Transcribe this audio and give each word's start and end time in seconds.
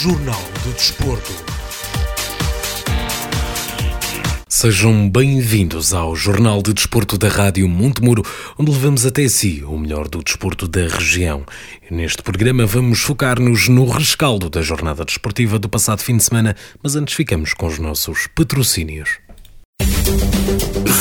Jornal 0.00 0.40
do 0.62 0.72
Desporto. 0.74 1.32
Sejam 4.48 5.10
bem-vindos 5.10 5.92
ao 5.92 6.14
Jornal 6.14 6.62
de 6.62 6.72
Desporto 6.72 7.18
da 7.18 7.26
Rádio 7.28 7.68
Montemuro, 7.68 8.24
onde 8.56 8.70
levamos 8.70 9.04
até 9.04 9.26
si 9.26 9.64
o 9.66 9.76
melhor 9.76 10.06
do 10.06 10.22
desporto 10.22 10.68
da 10.68 10.86
região. 10.86 11.44
Neste 11.90 12.22
programa 12.22 12.64
vamos 12.64 13.00
focar-nos 13.00 13.68
no 13.68 13.90
rescaldo 13.90 14.48
da 14.48 14.62
jornada 14.62 15.04
desportiva 15.04 15.58
do 15.58 15.68
passado 15.68 16.00
fim 16.00 16.16
de 16.16 16.22
semana, 16.22 16.54
mas 16.80 16.94
antes 16.94 17.14
ficamos 17.14 17.52
com 17.52 17.66
os 17.66 17.80
nossos 17.80 18.28
patrocínios. 18.28 19.18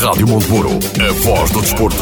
Rádio 0.01 0.27
Montemuro, 0.27 0.71
a 1.07 1.11
voz 1.21 1.51
do 1.51 1.61
desporto. 1.61 2.01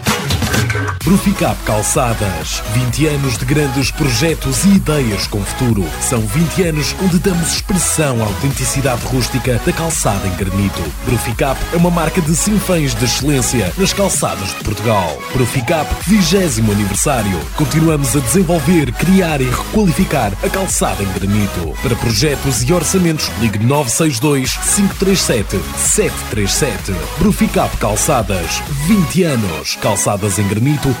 Bruficap 1.11 1.61
Calçadas. 1.65 2.63
20 2.73 3.07
anos 3.07 3.37
de 3.37 3.43
grandes 3.43 3.91
projetos 3.91 4.63
e 4.63 4.75
ideias 4.75 5.27
com 5.27 5.43
futuro. 5.43 5.83
São 5.99 6.21
20 6.21 6.63
anos 6.63 6.95
onde 7.03 7.19
damos 7.19 7.51
expressão 7.51 8.23
à 8.23 8.27
autenticidade 8.27 9.05
rústica 9.07 9.59
da 9.65 9.73
calçada 9.73 10.25
em 10.25 10.33
granito. 10.37 10.81
Bruficap 11.03 11.59
é 11.73 11.75
uma 11.75 11.91
marca 11.91 12.21
de 12.21 12.33
sinfãs 12.33 12.95
de 12.95 13.03
excelência 13.03 13.73
nas 13.77 13.91
calçadas 13.91 14.55
de 14.55 14.63
Portugal. 14.63 15.21
Bruficap 15.33 15.85
20 16.07 16.71
aniversário. 16.71 17.37
Continuamos 17.57 18.15
a 18.15 18.19
desenvolver, 18.21 18.93
criar 18.93 19.41
e 19.41 19.49
requalificar 19.49 20.31
a 20.41 20.49
calçada 20.49 21.03
em 21.03 21.11
granito. 21.11 21.73
Para 21.83 21.95
projetos 21.97 22.63
e 22.63 22.71
orçamentos, 22.71 23.29
ligue 23.41 23.59
962 23.59 24.55
537 24.55 25.59
737. 25.75 26.93
Bruficap 27.19 27.75
Calçadas. 27.75 28.63
20 28.87 29.23
anos. 29.23 29.75
Calçadas 29.81 30.39
em 30.39 30.47
granito, 30.47 31.00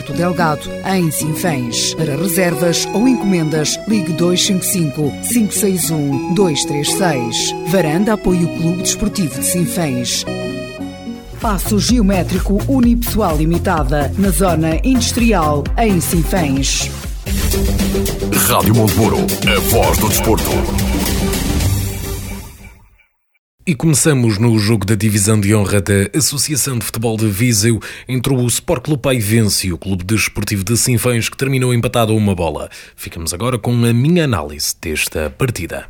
Delgado, 0.09 0.69
em 0.85 1.11
Sinfãs. 1.11 1.93
Para 1.93 2.15
reservas 2.15 2.87
ou 2.93 3.07
encomendas, 3.07 3.79
ligue 3.87 4.13
255 4.13 5.11
561 5.31 6.33
236. 6.33 7.53
Varanda 7.67 8.13
apoia 8.13 8.45
o 8.45 8.57
Clube 8.57 8.81
Desportivo 8.81 9.39
de 9.39 9.45
Sinfãs. 9.45 10.25
Passo 11.39 11.79
Geométrico 11.79 12.59
Unipessoal 12.67 13.37
Limitada, 13.37 14.11
na 14.17 14.29
Zona 14.29 14.79
Industrial, 14.83 15.63
em 15.77 16.01
Sinfãs. 16.01 16.89
Rádio 18.47 18.75
Montemuro, 18.75 19.17
a 19.17 19.59
voz 19.69 19.97
do 19.97 20.07
desporto. 20.09 20.80
E 23.71 23.73
começamos 23.73 24.37
no 24.37 24.59
jogo 24.59 24.85
da 24.85 24.95
divisão 24.95 25.39
de 25.39 25.55
honra 25.55 25.79
da 25.79 26.09
Associação 26.13 26.77
de 26.77 26.83
Futebol 26.83 27.15
de 27.15 27.27
Viseu. 27.27 27.79
Entrou 28.05 28.39
o 28.39 28.47
Sport 28.47 28.83
Clube 28.83 29.01
Paivense 29.01 29.71
o 29.71 29.77
Clube 29.77 30.03
Desportivo 30.03 30.61
de 30.61 30.75
Sinfãs, 30.75 31.29
que 31.29 31.37
terminou 31.37 31.73
empatado 31.73 32.11
a 32.11 32.15
uma 32.17 32.35
bola. 32.35 32.69
Ficamos 32.97 33.33
agora 33.33 33.57
com 33.57 33.71
a 33.71 33.93
minha 33.93 34.25
análise 34.25 34.75
desta 34.81 35.29
partida. 35.29 35.89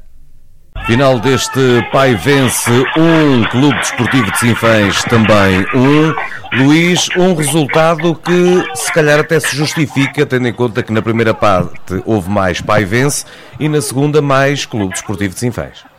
Final 0.86 1.20
deste 1.20 1.60
Pai 1.92 2.14
vence 2.14 2.70
um 2.96 3.44
Clube 3.50 3.80
Desportivo 3.80 4.32
de 4.32 4.38
Sinfãs 4.38 5.02
também 5.06 5.66
um. 5.74 6.14
Luís, 6.64 7.10
um 7.18 7.34
resultado 7.34 8.14
que 8.14 8.76
se 8.76 8.94
calhar 8.94 9.20
até 9.20 9.40
se 9.40 9.56
justifica, 9.56 10.24
tendo 10.24 10.48
em 10.48 10.54
conta 10.54 10.84
que 10.84 10.94
na 10.94 11.02
primeira 11.02 11.34
parte 11.34 12.00
houve 12.06 12.30
mais 12.30 12.62
Pai 12.62 12.86
vence 12.86 13.26
e 13.60 13.68
na 13.68 13.82
segunda 13.82 14.22
mais 14.22 14.68
Clube 14.68 14.94
Desportivo 14.94 15.34
de 15.34 15.40
Sinfãs. 15.40 15.91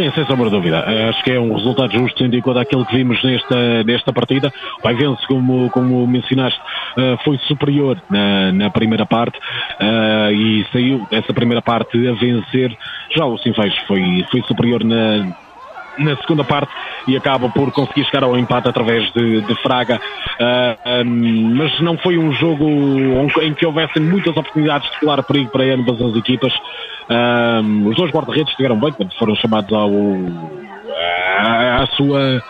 Sim, 0.00 0.10
sem 0.12 0.24
sombra 0.24 0.46
de 0.46 0.52
dúvida. 0.52 0.82
Acho 1.10 1.22
que 1.22 1.30
é 1.30 1.38
um 1.38 1.52
resultado 1.54 1.92
justo, 1.92 2.16
tendo 2.16 2.34
em 2.34 2.40
conta 2.40 2.62
aquilo 2.62 2.86
que 2.86 2.96
vimos 2.96 3.22
nesta, 3.22 3.84
nesta 3.84 4.10
partida. 4.14 4.50
O 4.78 4.82
Paivense, 4.82 5.26
como, 5.26 5.68
como 5.68 6.06
mencionaste, 6.06 6.58
foi 7.22 7.36
superior 7.46 8.02
na, 8.08 8.50
na 8.50 8.70
primeira 8.70 9.04
parte 9.04 9.38
e 10.32 10.64
saiu 10.72 11.06
dessa 11.10 11.34
primeira 11.34 11.60
parte 11.60 12.08
a 12.08 12.12
vencer. 12.14 12.74
Já 13.14 13.26
o 13.26 13.36
Sinfãs 13.36 13.76
foi, 13.86 14.24
foi 14.30 14.40
superior 14.44 14.82
na, 14.82 15.36
na 16.00 16.16
segunda 16.16 16.44
parte 16.44 16.72
e 17.06 17.16
acaba 17.16 17.48
por 17.50 17.70
conseguir 17.72 18.04
chegar 18.06 18.24
ao 18.24 18.36
empate 18.36 18.68
através 18.68 19.10
de, 19.12 19.40
de 19.42 19.54
Fraga. 19.62 20.00
Uh, 20.40 21.04
um, 21.04 21.54
mas 21.54 21.80
não 21.80 21.96
foi 21.98 22.18
um 22.18 22.32
jogo 22.32 22.66
em 23.42 23.54
que 23.54 23.66
houvessem 23.66 24.02
muitas 24.02 24.36
oportunidades 24.36 24.90
de 24.90 24.98
claro 25.00 25.22
perigo 25.22 25.50
para 25.50 25.64
ambas 25.64 26.00
as 26.00 26.16
equipas. 26.16 26.52
Um, 27.08 27.88
os 27.88 27.96
dois 27.96 28.10
guarda-redes 28.10 28.50
estiveram 28.50 28.78
bem 28.78 28.92
quando 28.92 29.12
foram 29.18 29.34
chamados 29.34 29.72
ao, 29.72 29.90
à, 31.38 31.82
à 31.82 31.86
sua 31.86 32.42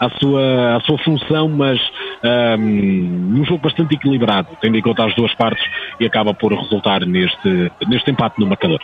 à 0.00 0.10
sua, 0.18 0.76
à 0.76 0.80
sua 0.80 0.98
função, 0.98 1.48
mas 1.48 1.78
um, 2.24 3.40
um 3.40 3.44
jogo 3.44 3.60
bastante 3.62 3.94
equilibrado, 3.94 4.48
tendo 4.60 4.76
em 4.76 4.82
conta 4.82 5.04
as 5.04 5.14
duas 5.14 5.34
partes, 5.34 5.64
e 6.00 6.06
acaba 6.06 6.32
por 6.32 6.52
resultar 6.52 7.00
neste, 7.00 7.70
neste 7.86 8.10
empate 8.10 8.40
no 8.40 8.46
marcador. 8.46 8.80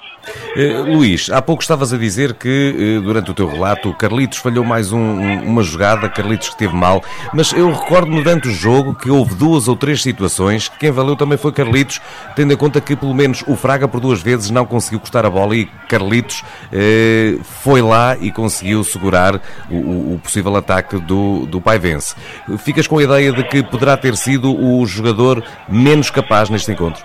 Uh, 0.56 0.94
Luís, 0.94 1.30
há 1.30 1.40
pouco 1.40 1.62
estavas 1.62 1.92
a 1.92 1.98
dizer 1.98 2.34
que, 2.34 2.98
uh, 2.98 3.02
durante 3.02 3.30
o 3.30 3.34
teu 3.34 3.48
relato, 3.48 3.92
Carlitos 3.94 4.38
falhou 4.38 4.64
mais 4.64 4.92
um, 4.92 5.42
uma 5.42 5.62
jogada, 5.62 6.08
Carlitos 6.08 6.50
que 6.50 6.58
teve 6.58 6.74
mal, 6.74 7.02
mas 7.32 7.52
eu 7.52 7.72
recordo-me 7.72 8.22
durante 8.22 8.48
o 8.48 8.52
jogo 8.52 8.94
que 8.94 9.10
houve 9.10 9.34
duas 9.34 9.68
ou 9.68 9.76
três 9.76 10.02
situações 10.02 10.68
que 10.68 10.78
quem 10.78 10.90
valeu 10.90 11.16
também 11.16 11.38
foi 11.38 11.52
Carlitos, 11.52 12.00
tendo 12.36 12.52
em 12.52 12.56
conta 12.56 12.80
que 12.80 12.94
pelo 12.94 13.14
menos 13.14 13.42
o 13.46 13.56
Fraga 13.56 13.88
por 13.88 14.00
duas 14.00 14.22
vezes 14.22 14.50
não 14.50 14.66
conseguiu 14.66 15.00
cortar 15.00 15.24
a 15.24 15.30
bola 15.30 15.56
e 15.56 15.64
Carlitos 15.88 16.40
uh, 16.40 17.42
foi 17.44 17.80
lá 17.80 18.16
e 18.20 18.30
conseguiu 18.30 18.84
segurar 18.84 19.40
o, 19.70 20.14
o 20.14 20.20
possível 20.22 20.54
ataque 20.56 20.98
do, 20.98 21.46
do 21.46 21.60
Paivense. 21.60 22.14
Ficas 22.58 22.86
com 22.86 22.98
a 22.98 23.02
ideia 23.02 23.29
de 23.32 23.42
que 23.44 23.62
poderá 23.62 23.96
ter 23.96 24.16
sido 24.16 24.54
o 24.54 24.84
jogador 24.86 25.42
menos 25.68 26.10
capaz 26.10 26.50
neste 26.50 26.70
encontro? 26.72 27.04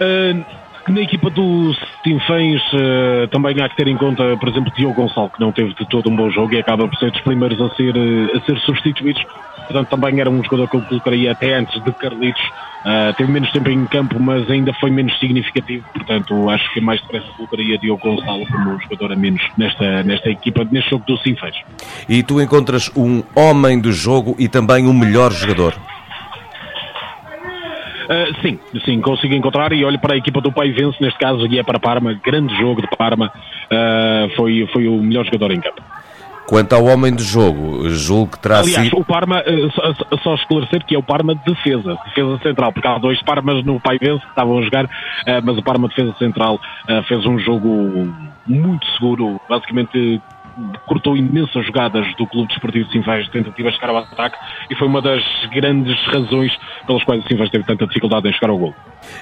Uh, 0.00 0.44
na 0.88 1.00
equipa 1.00 1.30
do 1.30 1.74
Sinfãs 2.02 2.62
uh, 2.72 3.28
também 3.30 3.60
há 3.60 3.68
que 3.68 3.76
ter 3.76 3.86
em 3.86 3.96
conta, 3.96 4.36
por 4.38 4.48
exemplo, 4.48 4.72
Diogo 4.76 4.94
Gonçalo, 4.94 5.30
que 5.30 5.40
não 5.40 5.52
teve 5.52 5.74
de 5.74 5.86
todo 5.88 6.10
um 6.10 6.16
bom 6.16 6.30
jogo 6.30 6.54
e 6.54 6.58
acaba 6.58 6.88
por 6.88 6.96
ser 6.98 7.10
dos 7.10 7.20
primeiros 7.20 7.60
a 7.60 7.74
ser, 7.74 7.96
uh, 7.96 8.36
a 8.36 8.40
ser 8.40 8.58
substituídos. 8.60 9.22
Portanto, 9.70 9.88
também 9.88 10.20
era 10.20 10.28
um 10.28 10.42
jogador 10.42 10.68
que 10.68 10.76
eu 10.76 10.82
colocaria 10.82 11.30
até 11.30 11.54
antes 11.54 11.80
de 11.84 11.92
Carlitos. 11.92 12.42
Uh, 12.80 13.14
teve 13.16 13.30
menos 13.30 13.52
tempo 13.52 13.70
em 13.70 13.86
campo, 13.86 14.18
mas 14.18 14.50
ainda 14.50 14.72
foi 14.74 14.90
menos 14.90 15.16
significativo. 15.20 15.84
Portanto, 15.94 16.50
acho 16.50 16.72
que 16.74 16.80
mais 16.80 17.00
depressa 17.02 17.28
colocaria 17.36 17.78
Diogo 17.78 18.02
Gonçalo 18.02 18.44
como 18.48 18.70
um 18.70 18.80
jogador 18.80 19.12
a 19.12 19.16
menos 19.16 19.40
nesta, 19.56 20.02
nesta 20.02 20.28
equipa, 20.28 20.66
neste 20.68 20.90
jogo 20.90 21.04
do 21.06 21.16
Sinfãs. 21.18 21.54
E 22.08 22.20
tu 22.24 22.40
encontras 22.40 22.90
um 22.96 23.22
homem 23.32 23.80
do 23.80 23.92
jogo 23.92 24.34
e 24.40 24.48
também 24.48 24.88
um 24.88 24.92
melhor 24.92 25.30
jogador? 25.30 25.74
Uh, 28.10 28.42
sim, 28.42 28.58
sim, 28.84 29.00
consigo 29.00 29.34
encontrar 29.34 29.72
e 29.72 29.84
olho 29.84 30.00
para 30.00 30.14
a 30.14 30.16
equipa 30.16 30.40
do 30.40 30.50
Pai 30.50 30.72
Vence, 30.72 31.00
neste 31.00 31.18
caso, 31.20 31.46
e 31.46 31.60
é 31.60 31.62
para 31.62 31.78
Parma, 31.78 32.12
grande 32.24 32.52
jogo 32.58 32.82
de 32.82 32.88
Parma, 32.96 33.30
uh, 33.30 34.34
foi, 34.34 34.68
foi 34.72 34.88
o 34.88 34.96
melhor 35.00 35.24
jogador 35.26 35.52
em 35.52 35.60
campo. 35.60 35.80
Quanto 36.50 36.72
ao 36.72 36.84
homem 36.86 37.14
do 37.14 37.22
jogo, 37.22 37.88
julgo 37.90 38.32
que 38.32 38.40
terá 38.40 38.58
Aliás, 38.58 38.86
sido. 38.86 38.98
o 38.98 39.04
Parma, 39.04 39.40
eh, 39.46 39.68
só, 39.72 40.16
só, 40.20 40.34
esclarecer 40.34 40.84
que 40.84 40.96
é 40.96 40.98
o 40.98 41.02
Parma 41.02 41.32
de 41.32 41.44
defesa, 41.44 41.96
defesa 42.06 42.40
central, 42.42 42.72
porque 42.72 42.88
há 42.88 42.98
dois 42.98 43.22
Parmas 43.22 43.64
no 43.64 43.78
Paivense 43.78 44.20
que 44.22 44.30
estavam 44.30 44.58
a 44.58 44.62
jogar, 44.62 44.90
eh, 45.26 45.40
mas 45.44 45.56
o 45.56 45.62
Parma 45.62 45.86
de 45.86 45.94
defesa 45.94 46.18
central 46.18 46.60
eh, 46.88 47.02
fez 47.04 47.24
um 47.24 47.38
jogo 47.38 48.12
muito 48.48 48.84
seguro, 48.94 49.40
basicamente 49.48 50.20
cortou 50.86 51.16
imensas 51.16 51.64
jogadas 51.66 52.06
do 52.16 52.26
Clube 52.26 52.48
Desportivo 52.48 52.86
de 52.86 52.92
Sinfãs, 52.92 53.28
tentativas 53.28 53.72
de 53.72 53.80
chegar 53.80 53.92
ao 53.92 53.98
ataque, 53.98 54.36
e 54.70 54.74
foi 54.74 54.86
uma 54.86 55.00
das 55.00 55.22
grandes 55.52 55.98
razões 56.06 56.52
pelas 56.86 57.02
quais 57.04 57.24
o 57.24 57.28
Sinfãs 57.28 57.50
teve 57.50 57.64
tanta 57.64 57.86
dificuldade 57.86 58.28
em 58.28 58.32
chegar 58.32 58.50
ao 58.50 58.58
gol. 58.58 58.74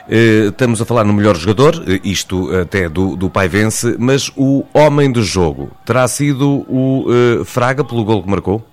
Eh, 0.08 0.48
estamos 0.48 0.80
a 0.80 0.84
falar 0.84 1.04
no 1.04 1.12
melhor 1.12 1.36
jogador, 1.36 1.74
eh, 1.86 2.00
isto 2.04 2.54
até 2.54 2.88
do, 2.88 3.16
do 3.16 3.30
Paivense, 3.30 3.96
mas 3.98 4.30
o 4.36 4.64
homem 4.72 5.10
do 5.10 5.22
jogo 5.22 5.70
terá 5.84 6.06
sido 6.08 6.64
o 6.68 7.06
uh, 7.08 7.44
Fraga 7.44 7.84
pelo 7.84 8.04
gol 8.04 8.22
que 8.22 8.30
marcou? 8.30 8.64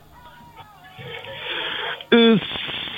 Uh, 2.13 2.39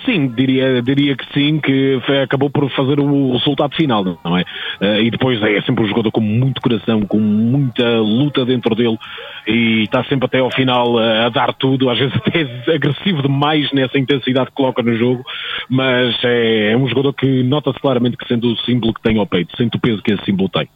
sim, 0.07 0.29
diria, 0.29 0.81
diria 0.81 1.15
que 1.15 1.25
sim, 1.33 1.59
que 1.59 1.99
foi, 2.05 2.21
acabou 2.21 2.49
por 2.49 2.69
fazer 2.71 2.99
o 2.99 3.33
resultado 3.33 3.75
final, 3.75 4.03
não 4.23 4.37
é? 4.37 4.41
Uh, 4.81 5.01
e 5.01 5.11
depois 5.11 5.41
é 5.43 5.61
sempre 5.61 5.83
um 5.83 5.87
jogador 5.87 6.11
com 6.11 6.21
muito 6.21 6.61
coração, 6.61 7.01
com 7.01 7.19
muita 7.19 7.99
luta 7.99 8.45
dentro 8.45 8.73
dele 8.73 8.97
e 9.45 9.83
está 9.83 10.03
sempre 10.05 10.25
até 10.25 10.39
ao 10.39 10.51
final 10.51 10.97
a, 10.97 11.25
a 11.25 11.29
dar 11.29 11.53
tudo, 11.53 11.89
às 11.89 11.99
vezes 11.99 12.15
até 12.15 12.41
agressivo 12.73 13.21
demais 13.21 13.71
nessa 13.73 13.99
intensidade 13.99 14.47
que 14.47 14.55
coloca 14.55 14.81
no 14.81 14.95
jogo, 14.97 15.23
mas 15.69 16.15
é, 16.23 16.71
é 16.71 16.77
um 16.77 16.87
jogador 16.87 17.13
que 17.13 17.43
nota-se 17.43 17.79
claramente 17.79 18.15
que 18.15 18.27
sendo 18.27 18.47
o 18.51 18.57
símbolo 18.59 18.93
que 18.93 19.01
tem 19.01 19.19
ao 19.19 19.27
peito, 19.27 19.55
sente 19.57 19.75
o 19.75 19.79
peso 19.79 20.01
que 20.01 20.13
esse 20.13 20.23
símbolo 20.23 20.49
tem. 20.49 20.69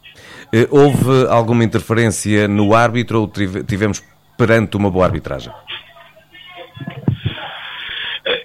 Eh, 0.52 0.68
houve 0.70 1.26
alguma 1.30 1.64
interferência 1.64 2.46
no 2.46 2.74
árbitro 2.74 3.20
ou 3.20 3.28
tivemos 3.66 4.02
perante 4.36 4.76
uma 4.76 4.90
boa 4.90 5.06
arbitragem? 5.06 5.52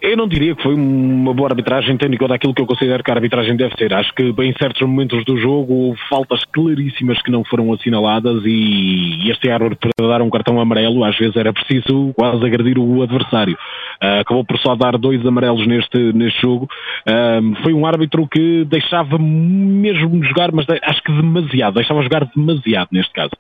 Eu 0.08 0.16
não 0.16 0.26
diria 0.26 0.56
que 0.56 0.64
foi 0.64 0.74
uma 0.74 1.34
boa 1.34 1.50
arbitragem, 1.50 1.98
tendo 1.98 2.14
em 2.14 2.18
conta 2.18 2.36
aquilo 2.36 2.54
que 2.54 2.62
eu 2.62 2.66
considero 2.66 3.04
que 3.04 3.12
a 3.12 3.14
arbitragem 3.14 3.58
deve 3.58 3.76
ser. 3.76 3.94
Acho 3.94 4.14
que 4.14 4.24
em 4.24 4.54
certos 4.54 4.82
momentos 4.84 5.26
do 5.26 5.38
jogo 5.38 5.74
houve 5.74 6.00
faltas 6.08 6.46
claríssimas 6.46 7.22
que 7.22 7.30
não 7.30 7.44
foram 7.44 7.74
assinaladas 7.74 8.42
e 8.46 9.30
este 9.30 9.50
árbitro 9.50 9.90
para 9.98 10.08
dar 10.08 10.22
um 10.22 10.30
cartão 10.30 10.62
amarelo 10.62 11.04
às 11.04 11.18
vezes 11.18 11.36
era 11.36 11.52
preciso 11.52 12.14
quase 12.14 12.42
agredir 12.46 12.80
o 12.80 13.02
adversário. 13.02 13.58
Uh, 14.02 14.22
acabou 14.22 14.46
por 14.46 14.58
só 14.60 14.78
dar 14.78 14.98
dois 14.98 15.26
amarelos 15.26 15.68
neste, 15.68 16.14
neste 16.14 16.42
jogo. 16.42 16.70
Uh, 17.06 17.62
foi 17.62 17.74
um 17.74 17.86
árbitro 17.86 18.26
que 18.30 18.64
deixava 18.64 19.18
mesmo 19.20 20.24
jogar, 20.24 20.54
mas 20.54 20.66
acho 20.70 21.04
que 21.04 21.12
demasiado, 21.12 21.74
deixava 21.74 22.02
jogar 22.02 22.26
demasiado 22.34 22.88
neste 22.94 23.12
caso. 23.12 23.32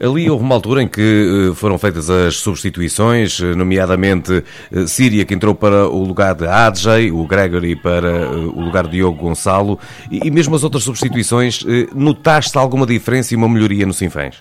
Ali 0.00 0.28
houve 0.30 0.44
uma 0.44 0.54
altura 0.54 0.82
em 0.82 0.88
que 0.88 1.50
eh, 1.50 1.54
foram 1.54 1.78
feitas 1.78 2.08
as 2.08 2.36
substituições, 2.36 3.40
eh, 3.40 3.54
nomeadamente 3.54 4.44
eh, 4.72 4.86
Síria, 4.86 5.24
que 5.24 5.34
entrou 5.34 5.54
para 5.54 5.88
o 5.88 6.04
lugar 6.04 6.34
de 6.34 6.46
Adjei, 6.46 7.10
o 7.10 7.26
Gregory 7.26 7.76
para 7.76 8.30
o 8.30 8.60
lugar 8.60 8.84
de 8.84 8.92
Diogo 8.92 9.20
Gonçalo, 9.20 9.78
e 10.10 10.30
mesmo 10.30 10.54
as 10.54 10.64
outras 10.64 10.84
substituições, 10.84 11.64
notaste 11.94 12.56
alguma 12.56 12.86
diferença 12.86 13.34
e 13.34 13.36
uma 13.36 13.48
melhoria 13.48 13.86
no 13.86 13.92
Sinfãs? 13.92 14.36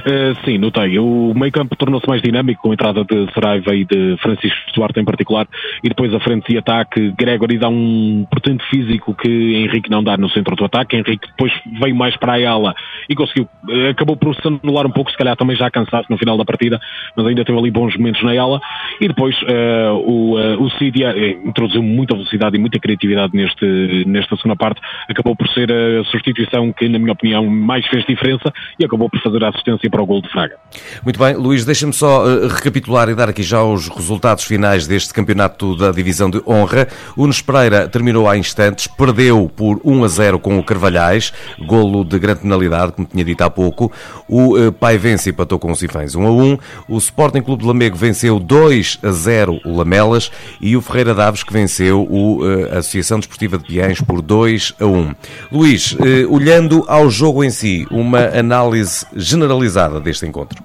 Uh, 0.00 0.34
sim, 0.44 0.58
notei. 0.58 0.98
O 0.98 1.32
meio 1.34 1.52
campo 1.52 1.76
tornou-se 1.76 2.08
mais 2.08 2.22
dinâmico 2.22 2.62
com 2.62 2.70
a 2.70 2.74
entrada 2.74 3.04
de 3.04 3.32
Saraiva 3.32 3.74
e 3.74 3.84
de 3.84 4.16
Francisco 4.18 4.58
Duarte 4.74 5.00
em 5.00 5.04
particular 5.04 5.46
e 5.82 5.88
depois 5.88 6.12
a 6.14 6.20
frente 6.20 6.50
de 6.50 6.58
ataque 6.58 7.12
Gregory 7.12 7.58
dá 7.58 7.68
um 7.68 8.26
portento 8.30 8.64
físico 8.66 9.14
que 9.14 9.28
Henrique 9.28 9.90
não 9.90 10.02
dá 10.02 10.16
no 10.16 10.30
centro 10.30 10.56
do 10.56 10.64
ataque. 10.64 10.96
Henrique 10.96 11.28
depois 11.28 11.52
veio 11.80 11.94
mais 11.94 12.16
para 12.16 12.34
a 12.34 12.50
ala 12.50 12.74
e 13.08 13.14
conseguiu, 13.14 13.48
uh, 13.68 13.90
acabou 13.90 14.16
por 14.16 14.34
se 14.34 14.46
anular 14.46 14.86
um 14.86 14.90
pouco, 14.90 15.10
se 15.10 15.16
calhar 15.16 15.36
também 15.36 15.56
já 15.56 15.70
cansado 15.70 16.06
no 16.08 16.16
final 16.16 16.36
da 16.38 16.44
partida, 16.44 16.80
mas 17.16 17.26
ainda 17.26 17.44
teve 17.44 17.58
ali 17.58 17.70
bons 17.70 17.96
momentos 17.96 18.22
na 18.22 18.40
ala 18.40 18.60
e 19.00 19.08
depois 19.08 19.36
uh, 19.42 19.94
o, 19.96 20.64
o 20.64 20.70
Cidia 20.72 21.14
introduziu 21.44 21.82
muita 21.82 22.14
velocidade 22.14 22.56
e 22.56 22.58
muita 22.58 22.78
criatividade 22.78 23.36
neste, 23.36 24.04
nesta 24.06 24.36
segunda 24.36 24.56
parte, 24.56 24.80
acabou 25.08 25.36
por 25.36 25.48
ser 25.48 25.70
a 25.70 26.04
substituição 26.04 26.72
que 26.72 26.88
na 26.88 26.98
minha 26.98 27.12
opinião 27.12 27.46
mais 27.46 27.86
fez 27.86 28.04
diferença 28.06 28.52
e 28.78 28.84
acabou 28.84 29.10
por 29.10 29.20
fazer 29.20 29.44
a 29.44 29.49
assistência 29.50 29.90
para 29.90 30.02
o 30.02 30.06
gol 30.06 30.22
de 30.22 30.30
Fraga. 30.30 30.56
Muito 31.02 31.18
bem, 31.18 31.34
Luís, 31.34 31.64
deixa-me 31.64 31.92
só 31.92 32.24
uh, 32.24 32.48
recapitular 32.48 33.08
e 33.08 33.14
dar 33.14 33.28
aqui 33.28 33.42
já 33.42 33.62
os 33.62 33.88
resultados 33.88 34.44
finais 34.44 34.86
deste 34.86 35.12
campeonato 35.12 35.76
da 35.76 35.90
Divisão 35.90 36.30
de 36.30 36.40
Honra. 36.46 36.88
O 37.16 37.22
Nunes 37.22 37.40
Pereira 37.40 37.88
terminou 37.88 38.28
há 38.28 38.36
instantes, 38.36 38.86
perdeu 38.86 39.50
por 39.54 39.80
1 39.84 40.04
a 40.04 40.08
0 40.08 40.38
com 40.38 40.58
o 40.58 40.64
Carvalhais, 40.64 41.32
golo 41.66 42.04
de 42.04 42.18
grande 42.18 42.40
penalidade, 42.40 42.92
como 42.92 43.06
tinha 43.06 43.24
dito 43.24 43.42
há 43.42 43.50
pouco. 43.50 43.90
O 44.28 44.58
uh, 44.58 44.72
Pai 44.72 44.98
Vence 44.98 45.30
empatou 45.30 45.58
com 45.58 45.72
o 45.72 45.76
Cifães 45.76 46.14
1 46.14 46.26
a 46.26 46.30
1. 46.30 46.58
O 46.88 46.98
Sporting 46.98 47.42
Clube 47.42 47.62
de 47.62 47.68
Lamego 47.68 47.96
venceu 47.96 48.38
2 48.38 48.98
a 49.02 49.10
0 49.10 49.60
o 49.64 49.76
Lamelas 49.76 50.30
e 50.60 50.76
o 50.76 50.82
Ferreira 50.82 51.14
Daves 51.14 51.42
que 51.42 51.52
venceu 51.52 52.02
o 52.02 52.44
uh, 52.44 52.78
Associação 52.78 53.18
Desportiva 53.18 53.58
de 53.58 53.64
Piães 53.64 54.00
por 54.00 54.22
2 54.22 54.74
a 54.80 54.86
1. 54.86 55.14
Luís, 55.52 55.96
olhando 56.28 56.84
ao 56.88 57.10
jogo 57.10 57.42
em 57.44 57.50
si, 57.50 57.86
uma 57.90 58.26
análise 58.28 59.06
generalizada 59.40 59.98
deste 59.98 60.26
encontro? 60.26 60.62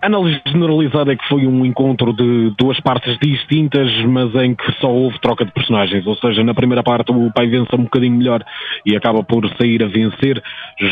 A 0.00 0.06
análise 0.06 0.40
generalizada 0.46 1.12
é 1.12 1.16
que 1.16 1.28
foi 1.28 1.46
um 1.48 1.64
encontro 1.64 2.12
de 2.12 2.54
duas 2.56 2.78
partes 2.78 3.18
distintas, 3.18 3.90
mas 4.04 4.32
em 4.36 4.54
que 4.54 4.72
só 4.80 4.88
houve 4.88 5.18
troca 5.20 5.44
de 5.44 5.50
personagens. 5.50 6.06
Ou 6.06 6.14
seja, 6.16 6.44
na 6.44 6.54
primeira 6.54 6.82
parte 6.82 7.10
o 7.10 7.32
pai 7.32 7.48
vence 7.48 7.74
um 7.74 7.82
bocadinho 7.84 8.16
melhor 8.16 8.44
e 8.84 8.94
acaba 8.94 9.24
por 9.24 9.48
sair 9.56 9.82
a 9.82 9.88
vencer. 9.88 10.40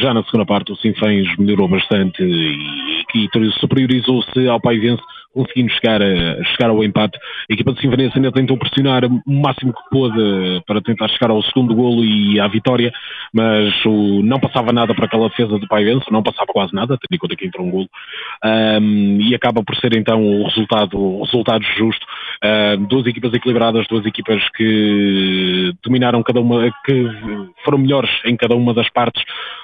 Já 0.00 0.12
na 0.12 0.24
segunda 0.24 0.44
parte 0.44 0.72
o 0.72 0.76
Sinfãs 0.76 1.28
melhorou 1.38 1.68
bastante 1.68 2.24
e, 2.24 3.04
e 3.14 3.50
superiorizou-se 3.60 4.48
ao 4.48 4.60
pai 4.60 4.78
vence 4.78 5.02
conseguindo 5.34 5.72
chegar, 5.72 6.00
a, 6.00 6.44
chegar 6.44 6.70
ao 6.70 6.82
empate. 6.84 7.18
A 7.50 7.52
equipa 7.52 7.72
de 7.72 7.80
Sinfanense 7.80 8.16
ainda 8.16 8.32
tentou 8.32 8.56
pressionar 8.56 9.04
o 9.04 9.20
máximo 9.26 9.72
que 9.72 9.90
pôde 9.90 10.62
para 10.66 10.80
tentar 10.80 11.08
chegar 11.08 11.30
ao 11.30 11.42
segundo 11.42 11.74
golo 11.74 12.04
e 12.04 12.40
à 12.40 12.46
vitória, 12.48 12.92
mas 13.32 13.74
o, 13.84 14.22
não 14.22 14.38
passava 14.38 14.72
nada 14.72 14.94
para 14.94 15.06
aquela 15.06 15.28
defesa 15.28 15.58
do 15.58 15.66
Paivense, 15.66 16.10
não 16.10 16.22
passava 16.22 16.46
quase 16.52 16.72
nada, 16.72 16.96
tendo 16.96 17.16
em 17.16 17.18
conta 17.18 17.36
que 17.36 17.46
entrou 17.46 17.66
um 17.66 17.70
golo, 17.70 17.88
um, 18.44 19.20
e 19.20 19.34
acaba 19.34 19.62
por 19.62 19.76
ser 19.76 19.96
então 19.96 20.22
o 20.24 20.44
resultado, 20.44 20.98
o 20.98 21.24
resultado 21.24 21.64
justo. 21.76 22.06
Duas 22.88 23.06
equipas 23.06 23.32
equilibradas, 23.32 23.86
duas 23.88 24.04
equipas 24.04 24.40
que 24.50 25.72
dominaram 25.82 26.22
cada 26.22 26.40
uma, 26.40 26.70
que 26.84 27.08
foram 27.64 27.78
melhores 27.78 28.10
em 28.24 28.36
cada 28.36 28.54
uma 28.54 28.74
das 28.74 28.88
partes, 28.90 29.22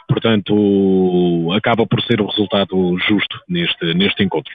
portanto 0.08 1.52
acaba 1.55 1.87
por 1.87 2.00
ser 2.02 2.20
o 2.20 2.26
resultado 2.26 2.99
justo 3.06 3.38
neste, 3.49 3.94
neste 3.94 4.23
encontro. 4.23 4.52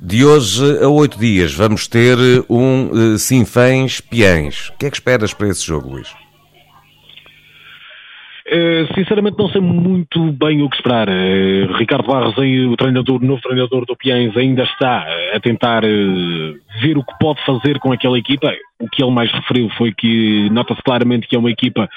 De 0.00 0.15
hoje 0.24 0.82
a 0.82 0.88
oito 0.88 1.18
dias 1.18 1.52
vamos 1.52 1.86
ter 1.88 2.16
um 2.48 2.90
uh, 2.90 3.18
Sinfãs 3.18 4.00
Piães. 4.00 4.68
O 4.70 4.78
que 4.78 4.86
é 4.86 4.90
que 4.90 4.96
esperas 4.96 5.34
para 5.34 5.48
esse 5.48 5.66
jogo, 5.66 5.90
Luís? 5.90 6.14
Uh, 8.46 8.86
sinceramente 8.94 9.36
não 9.36 9.48
sei 9.48 9.60
muito 9.60 10.30
bem 10.32 10.62
o 10.62 10.70
que 10.70 10.76
esperar. 10.76 11.08
Uh, 11.08 11.72
Ricardo 11.76 12.06
Barros, 12.06 12.36
o 12.38 12.76
treinador, 12.76 13.20
novo 13.20 13.42
treinador 13.42 13.84
do 13.84 13.96
Piães, 13.96 14.36
ainda 14.36 14.62
está 14.62 15.04
a 15.34 15.40
tentar 15.40 15.84
uh, 15.84 16.54
ver 16.80 16.96
o 16.96 17.04
que 17.04 17.18
pode 17.18 17.44
fazer 17.44 17.80
com 17.80 17.90
aquela 17.92 18.16
equipa. 18.16 18.52
O 18.78 18.88
que 18.88 19.02
ele 19.02 19.10
mais 19.10 19.32
referiu 19.32 19.68
foi 19.70 19.92
que 19.92 20.48
nota-se 20.50 20.82
claramente 20.82 21.26
que 21.26 21.34
é 21.34 21.38
uma 21.38 21.50
equipa 21.50 21.88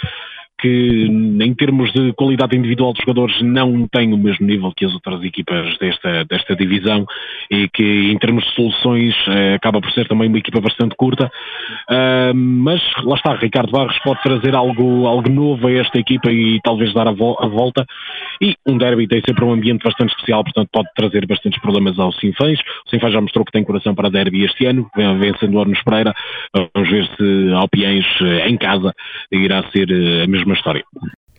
que 0.60 1.06
em 1.42 1.54
termos 1.54 1.92
de 1.94 2.14
qualidade 2.14 2.58
individual 2.58 2.94
dos 2.94 3.02
jogadores 3.02 3.42
não 3.42 3.88
tem 3.88 4.14
o 4.14 4.18
mesmo 4.18 4.46
nível 4.46 4.72
que 4.76 4.86
as 4.86 4.94
outras 4.94 5.24
equipas 5.24 5.78
desta, 5.78 6.26
desta 6.26 6.56
divisão 6.56 7.06
e 7.50 7.68
que 7.70 8.12
em 8.12 8.18
termos 8.18 8.44
de 8.46 8.56
soluções 8.56 9.16
eh, 9.28 9.56
acaba 9.56 9.82
por 9.82 9.92
ser 9.92 10.08
também 10.08 10.28
uma 10.28 10.38
equipa 10.38 10.60
bastante 10.60 10.96
curta. 10.96 11.32
Uh, 11.90 12.34
mas 12.36 12.82
lá 13.04 13.16
está, 13.16 13.36
Ricardo 13.36 13.72
Barros 13.72 13.98
pode 14.00 14.22
trazer 14.22 14.56
algo, 14.56 15.08
algo 15.08 15.30
novo 15.30 15.68
a 15.68 15.72
esta 15.72 15.98
equipa 15.98 16.32
e 16.32 16.60
talvez 16.64 16.94
dar 16.94 17.08
a, 17.08 17.12
vo 17.12 17.38
a 17.40 17.48
volta. 17.48 17.86
E 18.42 18.56
um 18.68 18.78
derby 18.78 19.08
tem 19.08 19.22
sempre 19.26 19.44
um 19.44 19.52
ambiente 19.52 19.84
bastante 19.84 20.12
especial, 20.12 20.44
portanto 20.44 20.70
pode 20.72 20.90
trazer 20.96 21.26
bastantes 21.26 21.60
problemas 21.62 21.98
ao 22.00 22.12
Sinfãs, 22.14 22.60
o 22.86 22.90
Sinfãs 22.90 23.14
já 23.14 23.22
mostrou 23.22 23.46
que 23.46 23.52
tem 23.52 23.64
coração 23.64 23.94
para 23.96 24.10
derby 24.10 24.44
este 24.46 24.66
ano, 24.66 24.90
vencendo 25.20 25.56
o 25.56 25.62
Arno 25.62 25.76
Pereira, 25.84 26.14
vamos 26.74 26.90
ver 26.90 27.06
se 27.18 27.54
Alpiães 27.54 28.06
eh, 28.22 28.50
em 28.50 28.58
casa 28.58 28.94
irá 29.32 29.64
ser 29.72 29.90
eh, 29.92 30.24
a 30.24 30.28
mesma 30.28 30.49
mesma 30.50 30.54
história. 30.56 30.84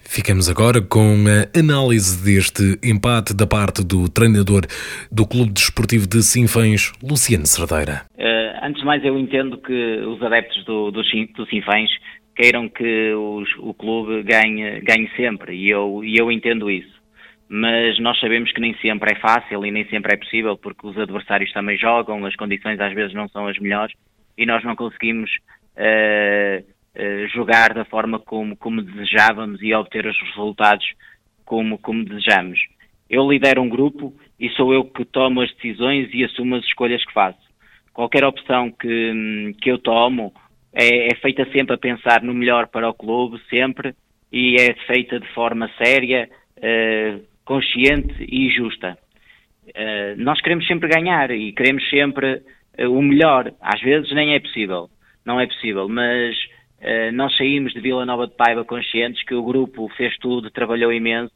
Ficamos 0.02 0.48
agora 0.48 0.80
com 0.82 1.24
a 1.26 1.58
análise 1.58 2.24
deste 2.24 2.78
empate 2.82 3.34
da 3.34 3.46
parte 3.46 3.84
do 3.84 4.08
treinador 4.08 4.62
do 5.10 5.26
Clube 5.26 5.52
Desportivo 5.52 6.06
de 6.06 6.22
Sinfãs, 6.22 6.92
Luciano 7.02 7.46
Cerdeira. 7.46 8.02
Uh, 8.18 8.64
antes 8.64 8.80
de 8.80 8.86
mais, 8.86 9.04
eu 9.04 9.16
entendo 9.18 9.58
que 9.58 10.00
os 10.00 10.20
adeptos 10.22 10.64
do, 10.64 10.90
do, 10.90 11.02
do 11.02 11.46
Sinfãs 11.46 11.90
queiram 12.34 12.68
que 12.68 13.12
os, 13.12 13.48
o 13.58 13.72
clube 13.72 14.22
ganhe, 14.22 14.80
ganhe 14.80 15.08
sempre, 15.14 15.54
e 15.54 15.70
eu, 15.70 16.02
e 16.02 16.16
eu 16.16 16.30
entendo 16.32 16.70
isso. 16.70 16.98
Mas 17.48 17.98
nós 18.00 18.18
sabemos 18.18 18.52
que 18.52 18.60
nem 18.60 18.74
sempre 18.78 19.12
é 19.12 19.20
fácil 19.20 19.64
e 19.64 19.70
nem 19.70 19.84
sempre 19.88 20.14
é 20.14 20.16
possível, 20.16 20.56
porque 20.56 20.86
os 20.86 20.98
adversários 20.98 21.52
também 21.52 21.76
jogam, 21.76 22.24
as 22.24 22.34
condições 22.34 22.80
às 22.80 22.92
vezes 22.94 23.14
não 23.14 23.28
são 23.28 23.46
as 23.46 23.58
melhores, 23.58 23.94
e 24.36 24.44
nós 24.44 24.64
não 24.64 24.74
conseguimos. 24.74 25.30
Uh, 25.76 26.64
jogar 27.32 27.72
da 27.72 27.84
forma 27.84 28.18
como, 28.18 28.56
como 28.56 28.82
desejávamos 28.82 29.62
e 29.62 29.72
obter 29.72 30.06
os 30.06 30.18
resultados 30.20 30.86
como, 31.44 31.78
como 31.78 32.04
desejamos. 32.04 32.58
Eu 33.08 33.28
lidero 33.28 33.60
um 33.60 33.68
grupo 33.68 34.14
e 34.38 34.48
sou 34.50 34.72
eu 34.72 34.84
que 34.84 35.04
tomo 35.04 35.40
as 35.40 35.52
decisões 35.54 36.08
e 36.12 36.24
assumo 36.24 36.54
as 36.54 36.64
escolhas 36.64 37.04
que 37.04 37.12
faço. 37.12 37.38
Qualquer 37.92 38.24
opção 38.24 38.70
que, 38.70 39.54
que 39.60 39.70
eu 39.70 39.78
tomo 39.78 40.32
é, 40.72 41.08
é 41.08 41.14
feita 41.16 41.44
sempre 41.52 41.74
a 41.74 41.78
pensar 41.78 42.22
no 42.22 42.32
melhor 42.32 42.68
para 42.68 42.88
o 42.88 42.94
clube, 42.94 43.40
sempre, 43.50 43.94
e 44.32 44.56
é 44.60 44.74
feita 44.86 45.18
de 45.18 45.26
forma 45.34 45.68
séria, 45.76 46.30
uh, 46.58 47.20
consciente 47.44 48.14
e 48.20 48.48
justa. 48.50 48.96
Uh, 49.66 50.14
nós 50.16 50.40
queremos 50.40 50.66
sempre 50.66 50.88
ganhar 50.88 51.32
e 51.32 51.52
queremos 51.52 51.88
sempre 51.90 52.42
uh, 52.78 52.88
o 52.88 53.02
melhor. 53.02 53.52
Às 53.60 53.80
vezes 53.80 54.12
nem 54.12 54.34
é 54.34 54.40
possível, 54.40 54.88
não 55.26 55.40
é 55.40 55.46
possível, 55.46 55.88
mas 55.88 56.36
nós 57.12 57.36
saímos 57.36 57.72
de 57.72 57.80
Vila 57.80 58.06
Nova 58.06 58.26
de 58.26 58.34
Paiva 58.34 58.64
conscientes 58.64 59.22
que 59.24 59.34
o 59.34 59.42
grupo 59.42 59.88
fez 59.96 60.16
tudo, 60.18 60.50
trabalhou 60.50 60.92
imenso 60.92 61.32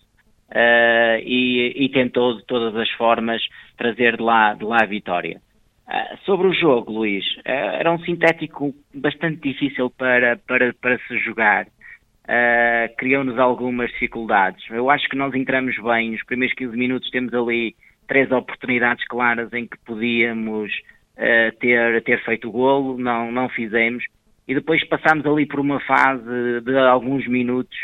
e, 1.23 1.73
e, 1.77 1.89
tentou 1.91 2.37
de 2.37 2.45
todas 2.47 2.75
as 2.77 2.91
formas 2.93 3.43
trazer 3.77 4.17
de 4.17 4.23
lá, 4.23 4.55
de 4.55 4.65
lá 4.65 4.79
a 4.83 4.87
vitória. 4.87 5.41
Uh, 5.87 6.17
sobre 6.25 6.49
o 6.49 6.55
jogo, 6.55 6.91
Luís, 6.91 7.25
uh, 7.39 7.77
era 7.79 7.93
um 7.93 7.99
sintético 7.99 8.75
bastante 8.95 9.41
difícil 9.43 9.91
para, 9.91 10.39
para, 10.39 10.73
para 10.81 10.99
se 11.01 11.19
jogar. 11.19 11.67
Uh, 11.67 12.97
Criou-nos 12.97 13.39
algumas 13.39 13.91
dificuldades. 13.91 14.65
Eu 14.71 14.89
acho 14.89 15.07
que 15.11 15.17
nós 15.17 15.35
entramos 15.35 15.77
bem. 15.83 16.13
Nos 16.13 16.25
primeiros 16.25 16.57
15 16.57 16.75
minutos 16.75 17.11
temos 17.11 17.35
ali 17.35 17.77
três 18.09 18.33
oportunidades 18.33 19.07
claras 19.07 19.53
em 19.53 19.67
que 19.67 19.77
podíamos 19.85 20.73
ter, 21.61 22.03
ter 22.03 22.23
feito 22.25 22.49
o 22.49 22.53
golo, 22.53 22.99
não, 22.99 23.31
não 23.31 23.49
fizemos. 23.49 24.05
E 24.47 24.55
depois 24.55 24.87
passámos 24.89 25.25
ali 25.27 25.47
por 25.47 25.61
uma 25.61 25.81
fase 25.81 26.61
de 26.63 26.77
alguns 26.79 27.27
minutos, 27.27 27.77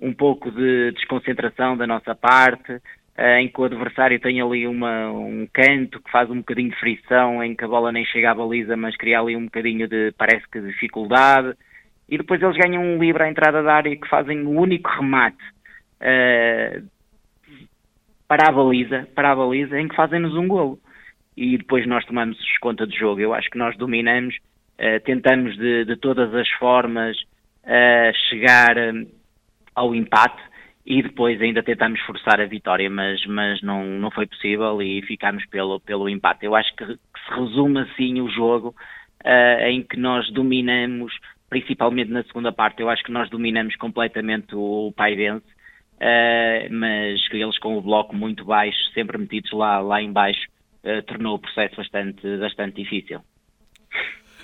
um 0.00 0.12
pouco 0.12 0.50
de 0.50 0.92
desconcentração 0.92 1.76
da 1.76 1.86
nossa 1.86 2.14
parte, 2.14 2.80
eh, 3.16 3.40
em 3.40 3.48
que 3.48 3.60
o 3.60 3.64
adversário 3.64 4.20
tem 4.20 4.40
ali 4.40 4.66
uma, 4.66 5.10
um 5.10 5.46
canto 5.52 6.00
que 6.00 6.10
faz 6.10 6.30
um 6.30 6.36
bocadinho 6.36 6.70
de 6.70 6.76
frição, 6.78 7.42
em 7.42 7.54
que 7.54 7.64
a 7.64 7.68
bola 7.68 7.90
nem 7.90 8.04
chega 8.04 8.30
à 8.30 8.34
baliza, 8.34 8.76
mas 8.76 8.96
cria 8.96 9.20
ali 9.20 9.36
um 9.36 9.46
bocadinho 9.46 9.88
de, 9.88 10.12
parece 10.16 10.48
que, 10.48 10.60
de 10.60 10.68
dificuldade. 10.68 11.54
E 12.08 12.16
depois 12.16 12.40
eles 12.40 12.56
ganham 12.56 12.82
um 12.82 12.98
livre 12.98 13.24
à 13.24 13.28
entrada 13.28 13.60
da 13.60 13.74
área 13.74 13.96
que 13.96 14.08
fazem 14.08 14.42
o 14.42 14.50
único 14.50 14.88
remate 14.88 15.42
uh, 16.00 16.88
para 18.28 18.48
a 18.48 18.52
baliza, 18.52 19.08
para 19.14 19.32
a 19.32 19.36
baliza, 19.36 19.78
em 19.78 19.88
que 19.88 19.96
fazem-nos 19.96 20.34
um 20.36 20.46
golo. 20.46 20.78
E 21.36 21.58
depois 21.58 21.86
nós 21.86 22.04
tomamos 22.04 22.38
conta 22.60 22.86
do 22.86 22.94
jogo. 22.94 23.20
Eu 23.20 23.34
acho 23.34 23.50
que 23.50 23.58
nós 23.58 23.76
dominamos, 23.76 24.36
tentamos 25.04 25.56
de, 25.56 25.84
de, 25.84 25.96
todas 25.96 26.32
as 26.34 26.48
formas 26.50 27.16
uh, 27.64 28.12
chegar 28.28 28.76
ao 29.74 29.94
empate 29.94 30.40
e 30.88 31.02
depois 31.02 31.38
ainda 31.42 31.62
tentamos 31.62 32.00
forçar 32.00 32.40
a 32.40 32.46
vitória, 32.46 32.88
mas, 32.88 33.24
mas 33.26 33.60
não, 33.60 33.84
não 33.84 34.10
foi 34.10 34.26
possível 34.26 34.80
e 34.80 35.02
ficámos 35.02 35.44
pelo, 35.46 35.78
pelo 35.80 36.08
empate. 36.08 36.46
Eu 36.46 36.54
acho 36.54 36.74
que, 36.74 36.86
que 36.86 37.20
se 37.26 37.38
resume 37.38 37.80
assim 37.80 38.22
o 38.22 38.30
jogo 38.30 38.74
uh, 39.22 39.66
em 39.66 39.82
que 39.82 39.98
nós 39.98 40.30
dominamos, 40.32 41.12
principalmente 41.50 42.10
na 42.10 42.22
segunda 42.24 42.50
parte, 42.50 42.80
eu 42.80 42.88
acho 42.88 43.04
que 43.04 43.12
nós 43.12 43.28
dominamos 43.28 43.76
completamente 43.76 44.54
o 44.54 44.90
Paivense, 44.96 45.44
uh, 45.96 46.72
mas 46.72 47.20
eles 47.30 47.58
com 47.58 47.76
o 47.76 47.82
bloco 47.82 48.16
muito 48.16 48.46
baixo, 48.46 48.78
sempre 48.94 49.18
metidos 49.18 49.52
lá, 49.52 49.80
lá 49.80 50.00
em 50.00 50.10
baixo, 50.10 50.48
uh, 50.84 51.02
tornou 51.02 51.34
o 51.34 51.38
processo 51.38 51.76
bastante, 51.76 52.38
bastante 52.38 52.82
difícil. 52.82 53.20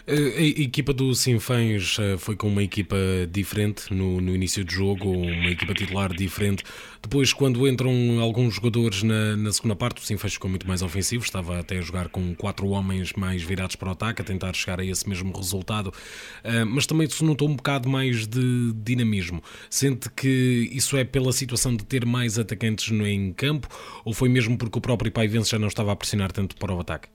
A 0.06 0.42
equipa 0.42 0.92
do 0.92 1.14
Sinfãs 1.14 1.96
eh, 1.98 2.18
foi 2.18 2.36
com 2.36 2.46
uma 2.48 2.62
equipa 2.62 2.94
diferente 3.30 3.92
no, 3.94 4.20
no, 4.20 4.34
início 4.34 4.62
do 4.62 4.70
jogo, 4.70 5.08
uma 5.10 5.48
equipa 5.48 5.72
titular 5.72 6.12
diferente. 6.12 6.62
Depois, 7.02 7.32
quando 7.32 7.66
entram 7.66 8.20
alguns 8.20 8.56
jogadores 8.56 9.02
na, 9.02 9.34
na 9.34 9.50
segunda 9.50 9.74
parte, 9.74 10.02
o 10.02 10.04
Sinfãs 10.04 10.34
ficou 10.34 10.50
muito 10.50 10.68
mais 10.68 10.82
ofensivo, 10.82 11.24
estava 11.24 11.58
até 11.58 11.78
a 11.78 11.80
jogar 11.80 12.08
com 12.08 12.34
quatro 12.34 12.68
homens 12.68 13.14
mais 13.14 13.42
virados 13.42 13.76
para 13.76 13.88
o 13.88 13.92
ataque, 13.92 14.20
a 14.20 14.24
tentar 14.26 14.52
chegar 14.52 14.78
a 14.78 14.84
esse 14.84 15.08
mesmo 15.08 15.34
resultado, 15.34 15.86
uh, 15.86 16.66
mas 16.66 16.84
também 16.84 17.08
se 17.08 17.24
notou 17.24 17.48
um 17.48 17.56
bocado 17.56 17.88
mais 17.88 18.26
de 18.26 18.74
dinamismo. 18.74 19.42
Sente 19.70 20.10
que 20.10 20.68
isso 20.70 20.98
é 20.98 21.04
pela 21.04 21.32
situação 21.32 21.74
de 21.74 21.82
ter 21.82 22.04
mais 22.04 22.38
atacantes 22.38 22.92
em 22.92 23.32
campo 23.32 23.68
ou 24.04 24.12
foi 24.12 24.28
mesmo 24.28 24.58
porque 24.58 24.76
o 24.76 24.82
próprio 24.82 25.10
Paivense 25.10 25.50
já 25.50 25.58
não 25.58 25.68
estava 25.68 25.92
a 25.92 25.96
pressionar 25.96 26.30
tanto 26.30 26.56
para 26.56 26.74
o 26.74 26.78
ataque? 26.78 27.08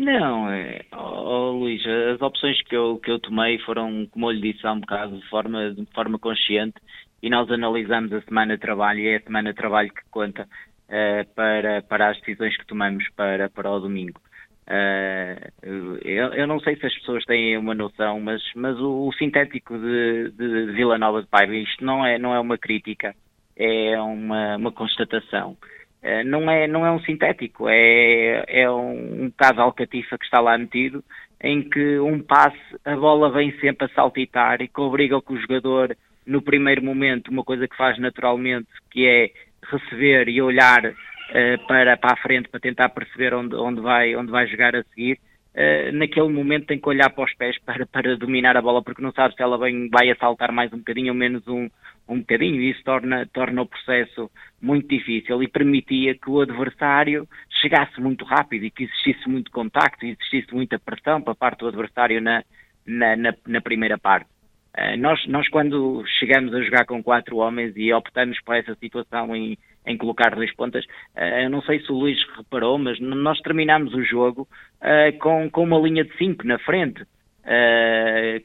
Não, 0.00 0.50
é, 0.50 0.80
oh, 0.96 1.50
Luís, 1.50 1.82
as 1.86 2.22
opções 2.22 2.58
que 2.62 2.74
eu, 2.74 2.98
que 2.98 3.10
eu 3.10 3.18
tomei 3.18 3.58
foram, 3.58 4.06
como 4.06 4.30
eu 4.30 4.30
lhe 4.30 4.50
disse 4.50 4.66
há 4.66 4.72
um 4.72 4.80
bocado, 4.80 5.18
de 5.18 5.28
forma, 5.28 5.74
de 5.74 5.84
forma 5.92 6.18
consciente 6.18 6.80
e 7.22 7.28
nós 7.28 7.50
analisamos 7.50 8.10
a 8.14 8.22
semana 8.22 8.54
de 8.54 8.62
trabalho 8.62 9.00
e 9.00 9.08
é 9.08 9.16
a 9.16 9.20
semana 9.20 9.50
de 9.50 9.56
trabalho 9.56 9.92
que 9.92 10.00
conta 10.10 10.44
uh, 10.88 11.34
para, 11.34 11.82
para 11.82 12.08
as 12.08 12.18
decisões 12.20 12.56
que 12.56 12.66
tomamos 12.66 13.06
para, 13.14 13.50
para 13.50 13.70
o 13.70 13.78
domingo. 13.78 14.18
Uh, 14.66 15.98
eu, 16.02 16.32
eu, 16.32 16.46
não 16.46 16.60
sei 16.60 16.76
se 16.76 16.86
as 16.86 16.94
pessoas 16.94 17.22
têm 17.26 17.58
uma 17.58 17.74
noção, 17.74 18.18
mas, 18.20 18.42
mas 18.56 18.78
o, 18.80 19.06
o 19.06 19.12
sintético 19.12 19.76
de, 19.76 20.30
de, 20.30 20.72
Vila 20.72 20.96
Nova 20.96 21.20
de 21.20 21.28
Paiva, 21.28 21.54
isto 21.54 21.84
não 21.84 22.06
é, 22.06 22.18
não 22.18 22.34
é 22.34 22.40
uma 22.40 22.56
crítica, 22.56 23.14
é 23.54 24.00
uma, 24.00 24.56
uma 24.56 24.72
constatação. 24.72 25.58
Eh, 26.02 26.24
não 26.24 26.50
é, 26.50 26.66
não 26.66 26.86
é 26.86 26.90
um 26.90 27.00
sintético, 27.00 27.68
é, 27.68 28.44
é 28.48 28.70
um, 28.70 29.24
um 29.24 29.28
bocado 29.28 29.60
alcatifa 29.60 30.16
que 30.16 30.24
está 30.24 30.40
lá 30.40 30.56
metido, 30.56 31.04
em 31.42 31.62
que 31.68 31.98
um 31.98 32.20
passe, 32.20 32.58
a 32.84 32.96
bola 32.96 33.30
vem 33.30 33.52
sempre 33.60 33.86
a 33.86 33.94
saltitar 33.94 34.62
e 34.62 34.68
que 34.68 34.80
obriga 34.80 35.20
que 35.20 35.32
o 35.32 35.40
jogador, 35.40 35.96
no 36.26 36.40
primeiro 36.40 36.82
momento, 36.82 37.30
uma 37.30 37.44
coisa 37.44 37.68
que 37.68 37.76
faz 37.76 37.98
naturalmente, 37.98 38.68
que 38.90 39.06
é 39.06 39.30
receber 39.70 40.28
e 40.28 40.40
olhar 40.40 40.86
uh, 40.86 41.66
para, 41.66 41.96
para 41.98 42.14
a 42.14 42.22
frente 42.22 42.48
para 42.48 42.60
tentar 42.60 42.88
perceber 42.90 43.34
onde, 43.34 43.54
onde, 43.54 43.80
vai, 43.80 44.16
onde 44.16 44.30
vai 44.30 44.46
jogar 44.46 44.74
a 44.74 44.82
seguir, 44.84 45.18
uh, 45.54 45.92
naquele 45.92 46.28
momento 46.28 46.66
tem 46.66 46.78
que 46.78 46.88
olhar 46.88 47.10
para 47.10 47.24
os 47.24 47.34
pés 47.34 47.58
para, 47.60 47.86
para 47.86 48.16
dominar 48.16 48.56
a 48.56 48.62
bola, 48.62 48.82
porque 48.82 49.02
não 49.02 49.12
sabe 49.12 49.34
se 49.34 49.42
ela 49.42 49.58
vem, 49.58 49.88
vai 49.90 50.10
assaltar 50.10 50.50
mais 50.50 50.72
um 50.72 50.78
bocadinho 50.78 51.12
ou 51.12 51.18
menos 51.18 51.46
um, 51.46 51.68
um 52.10 52.18
bocadinho, 52.18 52.60
e 52.60 52.70
isso 52.70 52.82
torna, 52.82 53.24
torna 53.32 53.62
o 53.62 53.66
processo 53.66 54.30
muito 54.60 54.88
difícil 54.88 55.42
e 55.42 55.48
permitia 55.48 56.14
que 56.14 56.28
o 56.28 56.40
adversário 56.40 57.28
chegasse 57.62 58.00
muito 58.00 58.24
rápido 58.24 58.64
e 58.64 58.70
que 58.70 58.84
existisse 58.84 59.28
muito 59.28 59.50
contacto 59.52 60.04
e 60.04 60.10
existisse 60.10 60.52
muita 60.52 60.78
pressão 60.78 61.22
para 61.22 61.34
parte 61.34 61.60
do 61.60 61.68
adversário 61.68 62.20
na, 62.20 62.42
na, 62.84 63.16
na, 63.16 63.34
na 63.46 63.60
primeira 63.60 63.96
parte. 63.96 64.28
Uh, 64.76 64.96
nós, 64.98 65.24
nós, 65.26 65.48
quando 65.48 66.04
chegamos 66.18 66.52
a 66.54 66.62
jogar 66.62 66.84
com 66.84 67.02
quatro 67.02 67.36
homens 67.36 67.72
e 67.76 67.92
optamos 67.92 68.40
por 68.40 68.56
essa 68.56 68.74
situação 68.76 69.34
em, 69.34 69.56
em 69.86 69.96
colocar 69.96 70.34
dois 70.34 70.54
pontas, 70.54 70.84
uh, 71.16 71.42
eu 71.42 71.50
não 71.50 71.62
sei 71.62 71.80
se 71.80 71.90
o 71.92 71.94
Luís 71.96 72.18
reparou, 72.36 72.76
mas 72.78 72.98
nós 73.00 73.38
terminamos 73.40 73.94
o 73.94 74.02
jogo 74.02 74.48
uh, 74.80 75.16
com, 75.18 75.48
com 75.50 75.62
uma 75.64 75.78
linha 75.78 76.04
de 76.04 76.16
cinco 76.16 76.46
na 76.46 76.58
frente. 76.58 77.04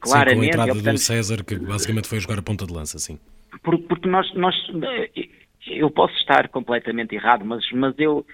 Sim, 0.02 0.36
com 0.36 0.42
a 0.42 0.46
entrada 0.46 0.72
optamos... 0.72 1.00
do 1.00 1.04
César, 1.04 1.44
que 1.44 1.56
basicamente 1.58 2.08
foi 2.08 2.20
jogar 2.20 2.38
a 2.38 2.42
ponta 2.42 2.66
de 2.66 2.72
lança, 2.72 2.98
sim 2.98 3.18
porque 3.62 4.08
nós, 4.08 4.32
nós, 4.34 4.54
eu 5.66 5.90
posso 5.90 6.14
estar 6.16 6.48
completamente 6.48 7.14
errado, 7.14 7.44
mas, 7.44 7.64
mas 7.72 7.94
eu, 7.98 8.24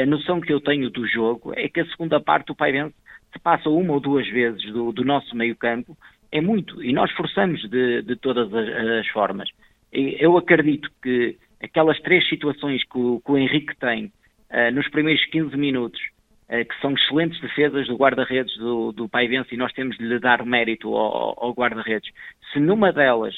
a 0.00 0.06
noção 0.06 0.40
que 0.40 0.52
eu 0.52 0.60
tenho 0.60 0.90
do 0.90 1.06
jogo 1.06 1.52
é 1.56 1.68
que 1.68 1.80
a 1.80 1.86
segunda 1.86 2.20
parte 2.20 2.52
o 2.52 2.54
Pairense 2.54 2.94
se 3.32 3.38
passa 3.38 3.68
uma 3.68 3.94
ou 3.94 4.00
duas 4.00 4.28
vezes 4.28 4.62
do, 4.72 4.92
do 4.92 5.04
nosso 5.04 5.34
meio 5.34 5.56
campo, 5.56 5.96
é 6.30 6.40
muito, 6.40 6.82
e 6.82 6.92
nós 6.92 7.10
forçamos 7.12 7.60
de, 7.68 8.02
de 8.02 8.16
todas 8.16 8.52
as, 8.52 8.68
as, 8.68 9.08
formas. 9.08 9.48
Eu 9.92 10.36
acredito 10.36 10.90
que 11.02 11.36
aquelas 11.62 12.00
três 12.00 12.26
situações 12.28 12.82
que 12.84 12.98
o, 12.98 13.20
que 13.20 13.32
o 13.32 13.38
Henrique 13.38 13.76
tem 13.76 14.06
uh, 14.50 14.70
nos 14.72 14.88
primeiros 14.88 15.24
15 15.26 15.56
minutos, 15.56 16.00
uh, 16.48 16.64
que 16.64 16.80
são 16.80 16.92
excelentes 16.92 17.40
defesas 17.40 17.86
do 17.86 17.96
guarda-redes 17.96 18.56
do, 18.56 18.92
do 18.92 19.08
Paivense, 19.08 19.54
e 19.54 19.58
nós 19.58 19.72
temos 19.72 19.96
de 19.98 20.04
lhe 20.04 20.18
dar 20.18 20.44
mérito 20.44 20.94
ao, 20.94 21.44
ao 21.44 21.52
guarda-redes, 21.52 22.10
se 22.52 22.58
numa 22.58 22.92
delas 22.92 23.34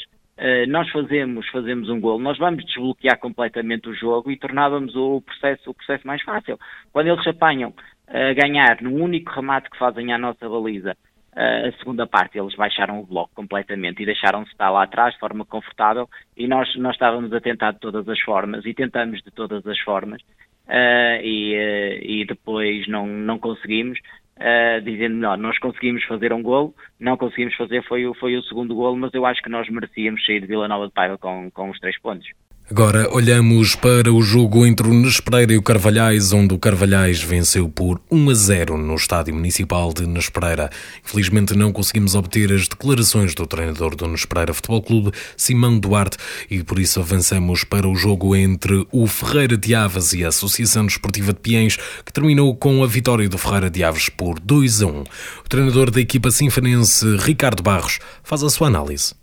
nós 0.69 0.91
fazemos, 0.91 1.49
fazemos 1.51 1.89
um 1.89 2.01
gol, 2.01 2.19
nós 2.19 2.37
vamos 2.39 2.65
desbloquear 2.65 3.19
completamente 3.19 3.89
o 3.89 3.95
jogo 3.95 4.31
e 4.31 4.37
tornávamos 4.37 4.97
o 4.97 5.21
processo, 5.21 5.71
o 5.71 5.75
processo 5.75 6.07
mais 6.07 6.23
fácil. 6.23 6.59
Quando 6.93 7.07
eles 7.07 7.27
apanham 7.27 7.73
a 8.09 8.33
ganhar 8.35 8.83
num 8.83 9.03
único 9.03 9.33
remate 9.33 9.71
que 9.71 9.79
fazem 9.79 10.13
à 10.13 10.19
nossa 10.19 10.49
baliza, 10.49 10.97
uh, 11.35 11.69
a 11.69 11.73
segunda 11.79 12.07
parte 12.07 12.39
eles 12.39 12.55
baixaram 12.55 13.01
o 13.01 13.07
bloco 13.07 13.35
completamente 13.35 14.03
e 14.03 14.07
deixaram-se 14.07 14.51
estar 14.53 14.71
lá 14.71 14.85
atrás 14.85 15.15
de 15.15 15.21
forma 15.21 15.45
confortável 15.45 16.09
e 16.37 16.47
nós, 16.47 16.75
nós 16.77 16.95
estávamos 16.95 17.33
a 17.33 17.41
tentar 17.41 17.73
de 17.73 17.81
todas 17.81 18.09
as 18.09 18.21
formas 18.21 18.65
e 18.65 18.75
tentamos 18.75 19.21
de 19.23 19.31
todas 19.31 19.67
as 19.67 19.79
formas 19.81 20.21
uh, 20.23 21.21
e, 21.23 22.01
e 22.03 22.25
depois 22.27 22.87
não, 22.89 23.07
não 23.07 23.39
conseguimos 23.39 23.99
uh, 24.39 24.81
dizendo, 24.83 25.17
não, 25.17 25.37
nós 25.37 25.59
conseguimos 25.59 26.05
fazer 26.05 26.33
um 26.33 26.43
golo, 26.43 26.75
não 26.99 27.17
conseguimos 27.17 27.55
fazer, 27.55 27.83
foi, 27.85 28.13
foi 28.15 28.37
o 28.37 28.43
segundo 28.43 28.75
golo, 28.75 28.97
mas 28.97 29.13
eu 29.15 29.27
acho 29.27 29.43
que 29.43 29.49
nós 29.49 29.69
merecíamos 29.69 30.25
sair 30.25 30.41
de 30.41 30.47
Vila 30.47 30.69
Nova 30.69 30.87
de 30.87 30.93
Paiva 30.93 31.19
com, 31.19 31.51
com 31.51 31.71
os 31.71 31.79
três 31.79 31.99
pontos. 32.01 32.29
Agora 32.71 33.15
olhamos 33.15 33.75
para 33.75 34.11
o 34.11 34.23
jogo 34.23 34.65
entre 34.65 34.89
o 34.89 34.95
Nespereira 34.95 35.53
e 35.53 35.59
o 35.59 35.63
Carvalhais, 35.63 36.33
onde 36.33 36.55
o 36.55 36.59
Carvalhais 36.59 37.23
venceu 37.23 37.69
por 37.69 38.01
1 38.11 38.31
a 38.31 38.35
0 38.35 38.79
no 38.79 38.95
Estádio 38.95 39.35
Municipal 39.35 39.93
de 39.93 40.07
Nespereira. 40.07 40.71
Infelizmente 41.05 41.55
não 41.55 41.71
conseguimos 41.71 42.15
obter 42.15 42.51
as 42.51 42.67
declarações 42.67 43.35
do 43.35 43.47
treinador 43.47 43.95
do 43.95 44.09
Nespereira 44.09 44.55
Futebol 44.55 44.81
Clube, 44.81 45.13
Simão 45.37 45.79
Duarte, 45.79 46.17
e 46.51 46.63
por 46.63 46.79
isso 46.79 47.01
avançamos 47.01 47.65
para 47.65 47.87
o 47.87 47.95
jogo 47.95 48.35
entre 48.35 48.87
o 48.91 49.07
Ferreira 49.07 49.59
de 49.59 49.75
Aves 49.75 50.15
e 50.15 50.25
a 50.25 50.29
Associação 50.29 50.87
Desportiva 50.87 51.35
de 51.35 51.41
Piens, 51.41 51.77
que 52.03 52.15
terminou 52.15 52.57
com 52.57 52.83
a 52.83 52.87
vitória 52.87 53.29
do 53.29 53.37
Ferreira 53.37 53.69
de 53.69 53.85
Aves 53.85 54.09
por 54.09 54.41
2 54.41 54.81
a 54.81 54.87
1. 54.87 55.01
O 55.01 55.49
treinador 55.51 55.91
da 55.91 56.01
equipa 56.01 56.31
sinfanense, 56.31 57.19
Ricardo 57.19 57.63
Barros, 57.63 57.99
faz 58.23 58.43
a 58.43 58.49
sua 58.49 58.69
análise. 58.69 59.15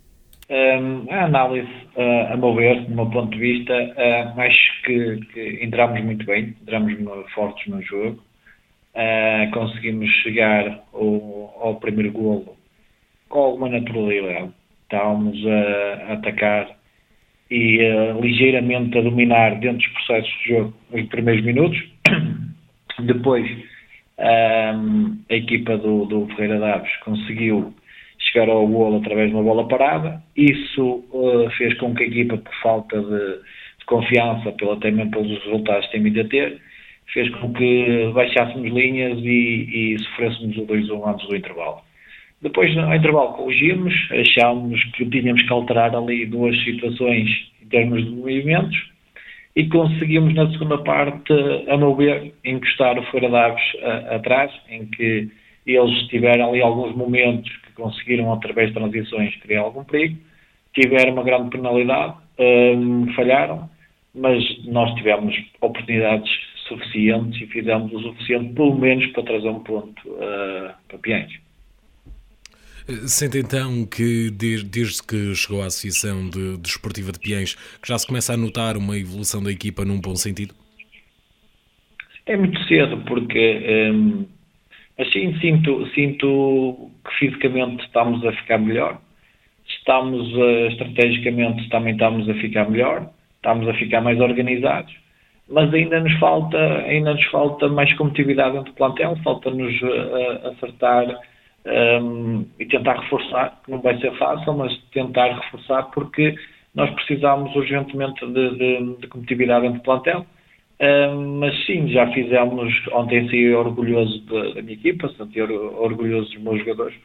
A 1.10 1.24
análise, 1.24 1.72
uh, 1.96 2.30
a 2.30 2.36
meu 2.36 2.54
ver, 2.54 2.82
do 2.82 2.94
meu 2.94 3.06
ponto 3.06 3.30
de 3.30 3.38
vista, 3.38 3.72
uh, 3.72 4.38
acho 4.38 4.82
que, 4.82 5.16
que 5.32 5.64
entramos 5.64 6.04
muito 6.04 6.26
bem, 6.26 6.54
entramos 6.60 6.94
fortes 7.32 7.66
no 7.68 7.80
jogo, 7.80 8.22
uh, 8.94 9.50
conseguimos 9.50 10.10
chegar 10.22 10.82
ao, 10.92 11.58
ao, 11.58 11.76
primeiro 11.76 12.12
golo 12.12 12.54
com 13.30 13.38
alguma 13.38 13.70
naturalidade. 13.70 14.50
Estávamos 14.82 15.38
a, 15.46 16.12
atacar 16.12 16.68
e 17.50 17.78
ligeiramente 18.20 18.98
a 18.98 19.00
dominar 19.00 19.58
dentro 19.58 19.78
dos 19.78 19.86
processos 19.88 20.38
de 20.42 20.48
jogo 20.48 20.74
nos 20.90 21.08
primeiros 21.08 21.42
minutos. 21.46 21.82
Depois, 23.00 23.50
a 24.18 25.34
equipa 25.34 25.78
do, 25.78 26.04
do 26.04 26.26
Ferreira 26.34 26.58
Daves 26.58 26.94
conseguiu 26.98 27.74
chegar 28.32 28.48
ao 28.48 28.66
golo 28.66 28.98
através 28.98 29.28
de 29.28 29.34
uma 29.34 29.44
bola 29.44 29.68
parada. 29.68 30.22
Isso 30.36 31.04
uh, 31.12 31.50
fez 31.56 31.74
com 31.78 31.94
que 31.94 32.04
a 32.04 32.06
equipa, 32.06 32.38
por 32.38 32.54
falta 32.62 33.00
de, 33.00 33.38
de 33.78 33.84
confiança, 33.86 34.52
pelo, 34.52 34.72
até 34.72 34.90
mesmo 34.90 35.10
pelos 35.10 35.44
resultados 35.44 35.86
que 35.86 35.92
tem 35.92 36.02
vindo 36.02 36.20
a 36.20 36.24
ter, 36.24 36.58
fez 37.12 37.28
com 37.36 37.52
que 37.52 38.10
baixássemos 38.14 38.70
linhas 38.72 39.18
e, 39.18 39.94
e 39.94 39.98
sofrêssemos 39.98 40.56
o 40.56 40.66
2-1 40.66 41.14
antes 41.14 41.28
do 41.28 41.36
intervalo. 41.36 41.80
Depois, 42.40 42.74
no 42.74 42.92
intervalo, 42.92 43.34
corrigimos, 43.34 43.94
achámos 44.10 44.82
que 44.94 45.04
tínhamos 45.06 45.42
que 45.42 45.52
alterar 45.52 45.94
ali 45.94 46.26
duas 46.26 46.58
situações 46.64 47.28
em 47.62 47.66
termos 47.66 48.04
de 48.04 48.10
movimentos 48.10 48.92
e 49.54 49.68
conseguimos, 49.68 50.34
na 50.34 50.50
segunda 50.50 50.78
parte, 50.78 51.32
a 51.68 51.76
meu 51.76 51.94
ver, 51.94 52.32
encostar 52.44 52.98
o 52.98 53.30
Daves 53.30 53.62
atrás, 54.10 54.50
em 54.68 54.86
que 54.86 55.28
eles 55.66 56.08
tiveram 56.08 56.48
ali 56.48 56.62
alguns 56.62 56.96
momentos 56.96 57.61
que 57.72 57.82
conseguiram, 57.82 58.32
através 58.32 58.68
de 58.68 58.74
transições, 58.74 59.34
criar 59.36 59.62
algum 59.62 59.84
perigo, 59.84 60.18
tiveram 60.74 61.12
uma 61.12 61.22
grande 61.22 61.50
penalidade, 61.50 62.14
um, 62.38 63.12
falharam, 63.14 63.68
mas 64.14 64.42
nós 64.64 64.94
tivemos 64.94 65.34
oportunidades 65.60 66.30
suficientes 66.68 67.40
e 67.40 67.46
fizemos 67.46 67.92
o 67.92 68.00
suficiente, 68.00 68.52
pelo 68.54 68.74
menos, 68.78 69.06
para 69.08 69.22
trazer 69.22 69.48
um 69.48 69.60
ponto 69.60 70.08
uh, 70.08 70.72
para 70.88 70.98
Piens. 70.98 71.32
Sente 73.06 73.38
então 73.38 73.86
que 73.86 74.30
desde, 74.30 74.68
desde, 74.68 75.02
que 75.02 75.34
chegou 75.34 75.62
à 75.62 75.66
Associação 75.66 76.28
de, 76.28 76.58
Desportiva 76.58 77.12
de 77.12 77.20
Piens 77.20 77.54
que 77.54 77.88
já 77.88 77.96
se 77.96 78.06
começa 78.06 78.34
a 78.34 78.36
notar 78.36 78.76
uma 78.76 78.98
evolução 78.98 79.42
da 79.42 79.52
equipa 79.52 79.84
num 79.84 80.00
bom 80.00 80.16
sentido? 80.16 80.52
É 82.26 82.36
muito 82.36 82.58
cedo, 82.66 82.98
porque 83.06 83.90
um, 83.92 84.26
mas 85.02 85.12
sim, 85.12 85.36
sinto, 85.40 85.84
sinto 85.88 86.90
que 87.04 87.14
fisicamente 87.18 87.84
estamos 87.84 88.24
a 88.24 88.30
ficar 88.30 88.58
melhor, 88.58 88.98
estamos 89.66 90.32
uh, 90.34 90.68
estrategicamente 90.68 91.68
também 91.70 91.94
estamos 91.94 92.28
a 92.28 92.34
ficar 92.34 92.70
melhor, 92.70 93.10
estamos 93.34 93.68
a 93.68 93.74
ficar 93.74 94.00
mais 94.00 94.20
organizados, 94.20 94.94
mas 95.48 95.74
ainda 95.74 95.98
nos 95.98 96.16
falta, 96.20 96.56
ainda 96.86 97.14
nos 97.14 97.24
falta 97.26 97.66
mais 97.66 97.92
competitividade 97.94 98.52
dentro 98.52 98.70
do 98.72 98.76
plantel, 98.76 99.16
falta-nos 99.24 99.82
uh, 99.82 100.48
acertar 100.52 101.08
um, 101.08 101.16
ehm, 101.66 102.44
e 102.60 102.66
tentar 102.66 103.00
reforçar, 103.00 103.60
não 103.66 103.80
vai 103.80 103.98
ser 103.98 104.16
fácil, 104.18 104.52
mas 104.52 104.72
tentar 104.92 105.34
reforçar 105.34 105.82
porque 105.90 106.36
nós 106.76 106.88
precisamos 106.90 107.52
urgentemente 107.56 108.24
de, 108.24 108.50
de, 108.56 108.96
de 108.98 109.06
competitividade 109.08 109.62
dentro 109.62 109.80
do 109.80 109.84
plantel 109.84 110.24
mas 111.38 111.64
sim, 111.64 111.88
já 111.88 112.10
fizemos, 112.12 112.72
ontem 112.92 113.28
saí 113.28 113.54
orgulhoso 113.54 114.20
da, 114.26 114.62
minha 114.62 114.74
equipa, 114.74 115.08
senti 115.16 115.40
orgulhoso 115.40 116.32
dos 116.32 116.42
meus 116.42 116.58
jogadores, 116.58 116.96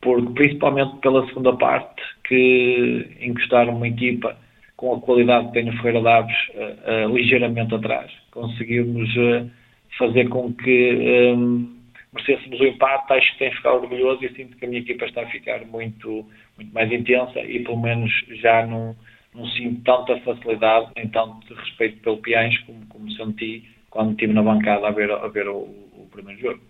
porque 0.00 0.32
principalmente 0.34 0.96
pela 0.98 1.26
segunda 1.26 1.56
parte, 1.56 2.02
que 2.24 3.08
encostaram 3.20 3.76
uma 3.76 3.88
equipa 3.88 4.36
com 4.76 4.94
a 4.94 5.00
qualidade 5.00 5.46
que 5.46 5.54
tem 5.54 5.68
o 5.68 5.76
Ferreira 5.78 6.02
Daves 6.02 6.36
uh, 6.50 7.08
uh, 7.08 7.16
ligeiramente 7.16 7.74
atrás. 7.74 8.12
Conseguimos 8.30 9.08
uh, 9.16 9.50
fazer 9.98 10.28
com 10.28 10.52
que 10.52 11.34
um, 11.34 11.74
merecêssemos 12.12 12.60
o 12.60 12.66
empate, 12.66 13.12
acho 13.12 13.32
que 13.32 13.38
tem 13.38 13.50
que 13.50 13.56
ficar 13.56 13.72
orgulhoso 13.72 14.24
e 14.24 14.34
sinto 14.34 14.56
que 14.56 14.64
a 14.64 14.68
minha 14.68 14.80
equipa 14.80 15.06
está 15.06 15.22
a 15.22 15.26
ficar 15.26 15.64
muito, 15.66 16.26
muito 16.56 16.72
mais 16.72 16.92
intensa 16.92 17.40
e 17.40 17.60
pelo 17.60 17.80
menos 17.80 18.12
já 18.42 18.66
não 18.66 18.94
não 19.36 19.46
sinto 19.48 19.82
tanta 19.82 20.18
facilidade 20.20 20.90
nem 20.96 21.08
tanto 21.08 21.54
respeito 21.54 22.00
pelo 22.00 22.18
Piães 22.18 22.58
como, 22.60 22.86
como 22.86 23.10
senti 23.12 23.64
quando 23.90 24.12
estive 24.12 24.32
na 24.32 24.42
bancada 24.42 24.88
a 24.88 24.90
ver, 24.90 25.10
a 25.10 25.28
ver 25.28 25.48
o, 25.48 25.58
o 25.58 26.08
primeiro 26.10 26.40
jogo. 26.40 26.60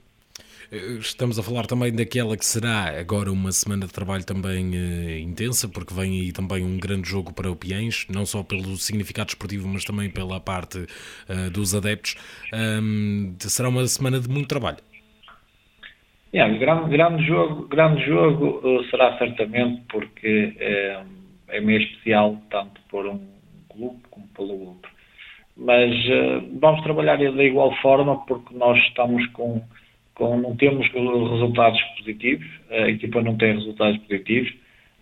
Eh, 0.70 0.98
estamos 0.98 1.38
a 1.38 1.42
falar 1.42 1.66
também 1.66 1.94
daquela 1.94 2.36
que 2.36 2.44
será 2.44 2.98
agora 2.98 3.30
uma 3.30 3.52
semana 3.52 3.86
de 3.86 3.92
trabalho 3.92 4.24
também 4.24 4.70
uh, 4.70 5.18
intensa, 5.18 5.68
porque 5.68 5.94
vem 5.94 6.20
aí 6.20 6.32
também 6.32 6.64
um 6.64 6.78
grande 6.78 7.08
jogo 7.08 7.32
para 7.32 7.50
o 7.50 7.56
Piens, 7.56 8.06
não 8.12 8.26
só 8.26 8.42
pelo 8.42 8.76
significado 8.76 9.28
esportivo, 9.28 9.68
mas 9.68 9.84
também 9.84 10.10
pela 10.10 10.40
parte 10.40 10.78
uh, 10.78 11.50
dos 11.52 11.74
adeptos. 11.74 12.16
Um, 12.52 13.34
será 13.38 13.68
uma 13.68 13.86
semana 13.86 14.20
de 14.20 14.28
muito 14.28 14.48
trabalho. 14.48 14.78
Yeah, 16.34 16.52
grande, 16.58 16.90
grande 16.90 17.24
jogo, 17.24 17.68
grande 17.68 18.04
jogo 18.04 18.60
uh, 18.62 18.84
será 18.90 19.16
certamente 19.16 19.82
porque 19.88 20.54
é 21.48 21.60
meio 21.60 21.80
especial, 21.80 22.36
tanto 22.50 22.80
por 22.88 23.06
um 23.06 23.20
clube 23.68 24.00
como 24.10 24.26
pelo 24.28 24.68
outro. 24.68 24.90
Mas 25.56 25.92
uh, 26.06 26.58
vamos 26.60 26.82
trabalhar 26.82 27.16
da 27.16 27.44
igual 27.44 27.74
forma 27.76 28.24
porque 28.26 28.54
nós 28.54 28.78
estamos 28.88 29.26
com, 29.28 29.62
com, 30.14 30.38
não 30.38 30.56
temos 30.56 30.86
resultados 30.92 31.80
positivos, 31.98 32.46
a 32.70 32.88
equipa 32.88 33.22
não 33.22 33.36
tem 33.36 33.54
resultados 33.54 33.98
positivos, 34.02 34.52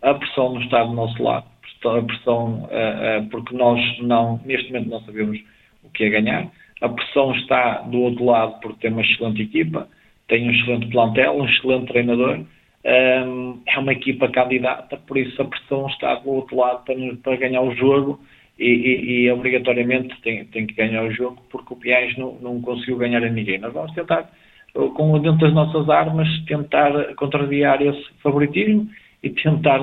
a 0.03 0.15
pressão 0.15 0.55
não 0.55 0.63
está 0.63 0.85
do 0.85 0.93
nosso 0.93 1.21
lado, 1.23 1.47
a 1.85 2.03
pressão, 2.03 2.65
uh, 2.65 3.23
uh, 3.25 3.29
porque 3.31 3.55
nós 3.55 3.81
não, 4.01 4.41
neste 4.45 4.73
momento 4.73 4.91
não 4.91 5.01
sabemos 5.01 5.39
o 5.83 5.91
que 5.91 6.05
é 6.05 6.11
ganhar, 6.11 6.51
a 6.81 6.89
pressão 6.89 7.35
está 7.35 7.79
do 7.83 7.99
outro 7.99 8.25
lado 8.25 8.61
porque 8.61 8.81
tem 8.81 8.93
uma 8.93 9.03
excelente 9.03 9.43
equipa, 9.43 9.89
tem 10.29 10.49
um 10.49 10.53
excelente 10.53 10.87
plantel, 10.89 11.37
um 11.37 11.47
excelente 11.47 11.87
treinador, 11.87 12.45
um, 12.85 13.61
é 13.67 13.79
uma 13.79 13.93
equipa 13.93 14.29
candidata, 14.29 14.97
por 15.07 15.17
isso 15.17 15.41
a 15.41 15.45
pressão 15.47 15.87
está 15.87 16.17
do 16.17 16.31
outro 16.31 16.57
lado 16.57 16.85
para, 16.85 16.95
para 17.23 17.37
ganhar 17.37 17.63
o 17.63 17.75
jogo 17.75 18.21
e, 18.59 18.67
e, 18.67 19.23
e 19.23 19.31
obrigatoriamente 19.31 20.15
tem, 20.21 20.45
tem, 20.47 20.67
que 20.67 20.75
ganhar 20.75 21.03
o 21.03 21.11
jogo 21.11 21.43
porque 21.51 21.73
o 21.73 21.77
Piães 21.77 22.17
não, 22.19 22.35
não 22.43 22.61
conseguiu 22.61 22.99
ganhar 22.99 23.25
a 23.25 23.29
ninguém. 23.31 23.59
Nós 23.59 23.73
vamos 23.73 23.93
tentar, 23.93 24.31
com 24.75 25.19
dentro 25.19 25.39
das 25.39 25.55
nossas 25.55 25.89
armas, 25.89 26.29
tentar 26.47 27.15
contrariar 27.15 27.81
esse 27.81 28.05
favoritismo 28.23 28.89
e 29.23 29.31
tentar, 29.31 29.81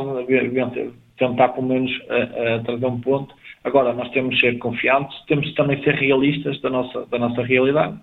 tentar 1.17 1.49
pelo 1.49 1.67
menos 1.67 1.91
a, 2.07 2.55
a 2.55 2.59
trazer 2.59 2.85
um 2.85 3.01
ponto. 3.01 3.33
Agora, 3.63 3.93
nós 3.93 4.09
temos 4.11 4.35
de 4.35 4.41
ser 4.41 4.57
confiantes, 4.59 5.15
temos 5.25 5.47
de 5.47 5.55
também 5.55 5.81
ser 5.83 5.95
realistas 5.95 6.61
da 6.61 6.69
nossa, 6.69 7.05
da 7.07 7.17
nossa 7.17 7.41
realidade 7.41 7.97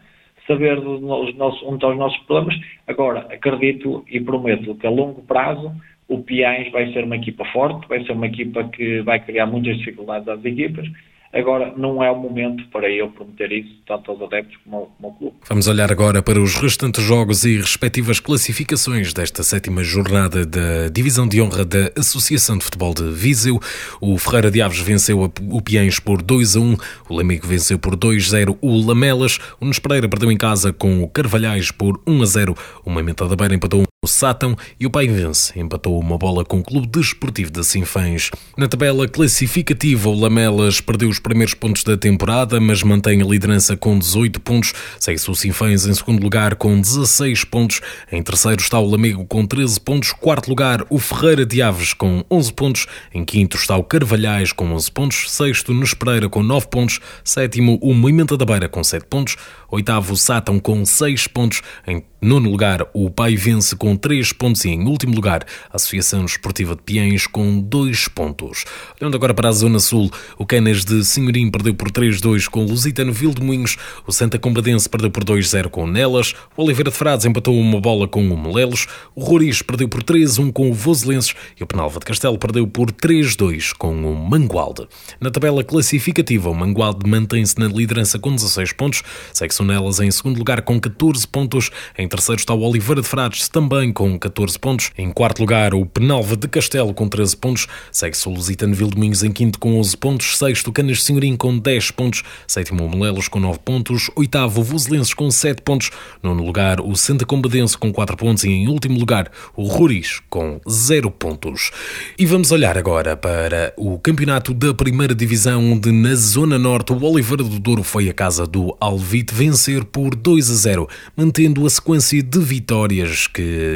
saber 0.49 0.81
dos 0.81 1.01
nossos, 1.37 1.63
onde 1.63 1.75
estão 1.75 1.91
os 1.91 1.99
nossos 1.99 2.19
problemas. 2.25 2.61
Agora, 2.89 3.21
acredito 3.31 4.05
e 4.11 4.19
prometo 4.19 4.75
que 4.75 4.87
a 4.87 4.91
longo 4.91 5.23
prazo 5.23 5.73
o 6.09 6.23
Piães 6.23 6.73
vai 6.73 6.91
ser 6.93 7.05
uma 7.05 7.17
equipa 7.17 7.45
forte, 7.53 7.87
vai 7.87 8.03
ser 8.03 8.13
uma 8.13 8.27
equipa 8.27 8.65
que 8.65 9.03
vai 9.03 9.21
criar 9.21 9.47
muitas 9.47 9.77
dificuldades 9.79 10.27
às 10.27 10.45
equipas 10.45 10.89
Agora, 11.33 11.75
não 11.77 12.03
é 12.03 12.11
o 12.11 12.17
momento 12.17 12.67
para 12.69 12.91
eu 12.91 13.11
prometer 13.11 13.53
isso, 13.53 13.77
tanto 13.87 14.11
aos 14.11 14.23
adeptos 14.23 14.57
como 14.65 14.77
ao, 14.77 14.87
como 14.87 15.09
ao 15.09 15.15
clube. 15.15 15.37
Vamos 15.47 15.69
olhar 15.69 15.93
agora 15.93 16.23
para 16.23 16.41
os 16.41 16.55
restantes 16.55 17.05
jogos 17.05 17.45
e 17.45 17.59
respectivas 17.59 18.19
classificações 18.19 19.13
desta 19.13 19.43
sétima 19.43 19.85
jornada 19.85 20.47
da 20.47 20.89
Divisão 20.89 21.29
de 21.29 21.41
Honra 21.43 21.65
da 21.65 21.91
Associação 21.97 22.57
de 22.57 22.65
Futebol 22.65 22.95
de 22.95 23.11
Viseu. 23.11 23.61
O 24.01 24.17
Ferreira 24.17 24.51
de 24.51 24.63
Aves 24.63 24.81
venceu 24.81 25.31
o 25.51 25.63
Piens 25.63 26.01
por 26.01 26.23
2 26.23 26.57
a 26.57 26.61
1, 26.61 26.77
o 27.11 27.17
Lemigo 27.17 27.47
venceu 27.47 27.79
por 27.79 27.95
2 27.95 28.27
a 28.27 28.31
0 28.39 28.59
o 28.63 28.87
Lamelas, 28.87 29.39
o 29.61 29.67
Nespereira 29.67 30.09
perdeu 30.09 30.33
em 30.33 30.37
casa 30.37 30.73
com 30.73 31.03
o 31.03 31.09
Carvalhais 31.09 31.71
por 31.71 32.01
1 32.07 32.23
a 32.23 32.27
0, 32.27 32.55
o 32.85 32.91
Moimenta 32.91 33.27
da 33.27 33.37
Beira 33.37 33.55
empatou 33.55 33.88
Sátão 34.09 34.57
e 34.81 34.87
o 34.87 34.91
Paivense 34.91 35.59
empatou 35.59 35.99
uma 35.99 36.19
bola 36.19 36.45
com 36.45 36.59
o 36.59 36.63
Clube 36.63 36.87
Desportivo 36.87 37.51
de 37.51 37.65
Sinfãs. 37.65 38.31
Na 38.57 38.67
tabela 38.67 39.07
classificativa, 39.07 40.09
o 40.09 40.19
Lamelas 40.19 40.81
perdeu 40.81 41.09
os 41.09 41.19
primeiros 41.19 41.55
pontos 41.55 41.85
da 41.85 41.97
temporada, 41.97 42.61
mas 42.61 42.83
mantém 42.83 43.23
a 43.23 43.25
liderança 43.25 43.77
com 43.77 43.99
18 43.99 44.41
pontos. 44.41 44.73
Segue-se 44.99 45.31
o 45.31 45.35
Sinfãs 45.35 45.87
em 45.87 45.95
segundo 45.95 46.23
lugar 46.23 46.57
com 46.57 46.81
16 46.81 47.45
pontos. 47.45 47.81
Em 48.11 48.23
terceiro 48.23 48.61
está 48.61 48.79
o 48.79 48.89
Lamego 48.89 49.25
com 49.27 49.47
13 49.47 49.81
pontos. 49.81 50.13
Quarto 50.13 50.49
lugar, 50.49 50.85
o 50.89 50.99
Ferreira 50.99 51.45
de 51.45 51.61
Aves 51.61 51.93
com 51.93 52.25
11 52.31 52.53
pontos. 52.53 52.87
Em 53.15 53.25
quinto 53.25 53.57
está 53.57 53.77
o 53.77 53.85
Carvalhais 53.85 54.53
com 54.53 54.73
11 54.73 54.91
pontos. 54.91 55.31
Sexto, 55.31 55.75
Nespereira 55.75 56.29
com 56.29 56.43
9 56.43 56.67
pontos. 56.69 57.01
Sétimo, 57.23 57.79
o 57.83 57.93
Moimenta 57.93 58.37
da 58.37 58.45
Beira 58.45 58.69
com 58.69 58.83
7 58.83 59.07
pontos. 59.07 59.37
Oitavo, 59.71 60.15
o 60.15 60.17
Sátão 60.17 60.59
com 60.59 60.85
6 60.85 61.27
pontos. 61.27 61.61
Em 61.87 62.03
nono 62.23 62.51
lugar, 62.51 62.87
o 62.95 63.11
Pai 63.11 63.37
Vence 63.37 63.77
com 63.77 63.97
3 63.99 64.33
pontos. 64.33 64.65
E 64.65 64.71
em 64.71 64.87
último 64.87 65.15
lugar, 65.15 65.45
a 65.71 65.77
Associação 65.77 66.25
Esportiva 66.25 66.75
de 66.75 66.83
Piens 66.83 67.27
com 67.27 67.61
2 67.61 68.09
pontos. 68.09 68.65
Olhando 69.01 69.17
agora 69.17 69.35
para 69.35 69.49
a 69.49 69.53
Zona 69.53 69.79
Sul, 69.79 70.11
o 70.39 70.47
Canas 70.47 70.85
de 70.85 71.05
Senhorim 71.05 71.51
perdeu 71.51 71.75
por 71.75 71.91
3-2 71.91 72.49
com 72.49 72.65
o 72.65 72.69
Lusitano 72.69 73.13
Vil 73.13 73.35
de 73.35 73.43
Moinhos. 73.43 73.77
O 74.07 74.13
Santa 74.13 74.39
Combadense 74.39 74.89
perdeu 74.89 75.11
por 75.11 75.25
2-0 75.25 75.69
com 75.69 75.85
o 75.85 75.87
Nelas. 75.87 76.35
O 76.57 76.63
Oliveira 76.63 76.91
de 76.91 76.97
Frades 76.97 77.27
empatou 77.27 77.59
uma 77.59 77.81
bola 77.81 78.07
com 78.09 78.23
o 78.23 78.37
Molelos. 78.37 78.87
O 79.15 79.23
Roriz 79.23 79.63
perdeu 79.63 79.89
por 79.89 80.03
3-1 80.03 80.53
com 80.53 80.71
o 80.71 80.75
Voselenses. 80.75 81.35
E 81.59 81.63
o 81.63 81.67
Penalva 81.67 81.99
de 82.01 82.07
Castelo 82.07 82.39
perdeu 82.39 82.67
por 82.67 82.91
3-2 82.93 83.73
com 83.77 83.95
o 83.95 84.15
Mangualde. 84.15 84.87
Na 85.21 85.31
tabela 85.31 85.65
classificativa, 85.65 86.51
o 86.51 86.55
Mangualde 86.55 87.09
mantém-se 87.09 87.59
na 87.59 87.67
liderança 87.67 88.19
com 88.19 88.35
16 88.35 88.73
pontos. 88.73 89.03
Segue-se 89.33 89.63
o 89.63 89.65
Nelas 89.65 90.01
em 90.01 90.11
segundo 90.11 90.39
lugar 90.39 90.63
com 90.63 90.81
14 90.81 91.27
pontos. 91.27 91.71
Em 91.97 92.09
terceiro 92.09 92.39
está 92.39 92.55
o 92.55 92.63
Oliveira 92.63 93.03
de 93.03 93.09
Frades 93.09 93.49
também 93.49 93.78
com 93.93 94.19
14 94.19 94.59
pontos. 94.59 94.91
Em 94.99 95.11
quarto 95.13 95.39
lugar, 95.41 95.73
o 95.73 95.87
Penalva 95.87 96.37
de 96.37 96.49
Castelo 96.49 96.93
com 96.93 97.09
13 97.09 97.37
pontos. 97.37 97.69
Segue-se 97.93 98.29
o 98.29 98.33
Lusitano 98.33 98.75
Vildominhos 98.75 99.23
em 99.23 99.31
quinto 99.31 99.59
com 99.59 99.79
11 99.79 99.97
pontos. 99.97 100.37
Sexto, 100.37 100.73
Canas 100.73 100.99
de 100.99 101.05
Senhorim 101.05 101.37
com 101.37 101.57
10 101.57 101.93
pontos. 101.93 102.25
Sétimo, 102.47 102.85
o 102.85 102.89
Molelos 102.89 103.29
com 103.29 103.39
9 103.39 103.61
pontos. 103.65 104.11
Oitavo, 104.17 104.63
Voselenses 104.63 105.15
com 105.15 105.31
7 105.31 105.63
pontos. 105.63 105.91
Nono 106.23 106.45
lugar, 106.45 106.81
o 106.81 106.97
Santa 106.97 107.25
Combadense 107.25 107.79
com 107.79 107.93
4 107.93 108.17
pontos. 108.17 108.43
E 108.43 108.51
em 108.51 108.69
último 108.69 108.99
lugar, 108.99 109.31
o 109.57 109.65
Ruris 109.65 110.21
com 110.29 110.61
0 110.69 111.11
pontos. 111.11 111.71
E 112.19 112.27
vamos 112.27 112.51
olhar 112.51 112.77
agora 112.77 113.17
para 113.17 113.73
o 113.77 113.99
campeonato 113.99 114.53
da 114.53 114.75
primeira 114.75 115.15
divisão, 115.15 115.73
onde 115.73 115.93
na 115.93 116.15
Zona 116.17 116.59
Norte 116.59 116.93
o 116.93 117.03
Oliveira 117.03 117.45
do 117.45 117.59
Douro 117.61 117.83
foi 117.83 118.09
a 118.09 118.13
casa 118.13 118.47
do 118.47 118.77
Alvite 118.81 119.35
vencer 119.35 119.85
por 119.85 120.15
2 120.15 120.51
a 120.51 120.55
0, 120.55 120.89
mantendo 121.17 121.65
a 121.65 121.71
sequência 121.71 122.23
de 122.23 122.39
vitórias 122.41 123.27
que 123.27 123.68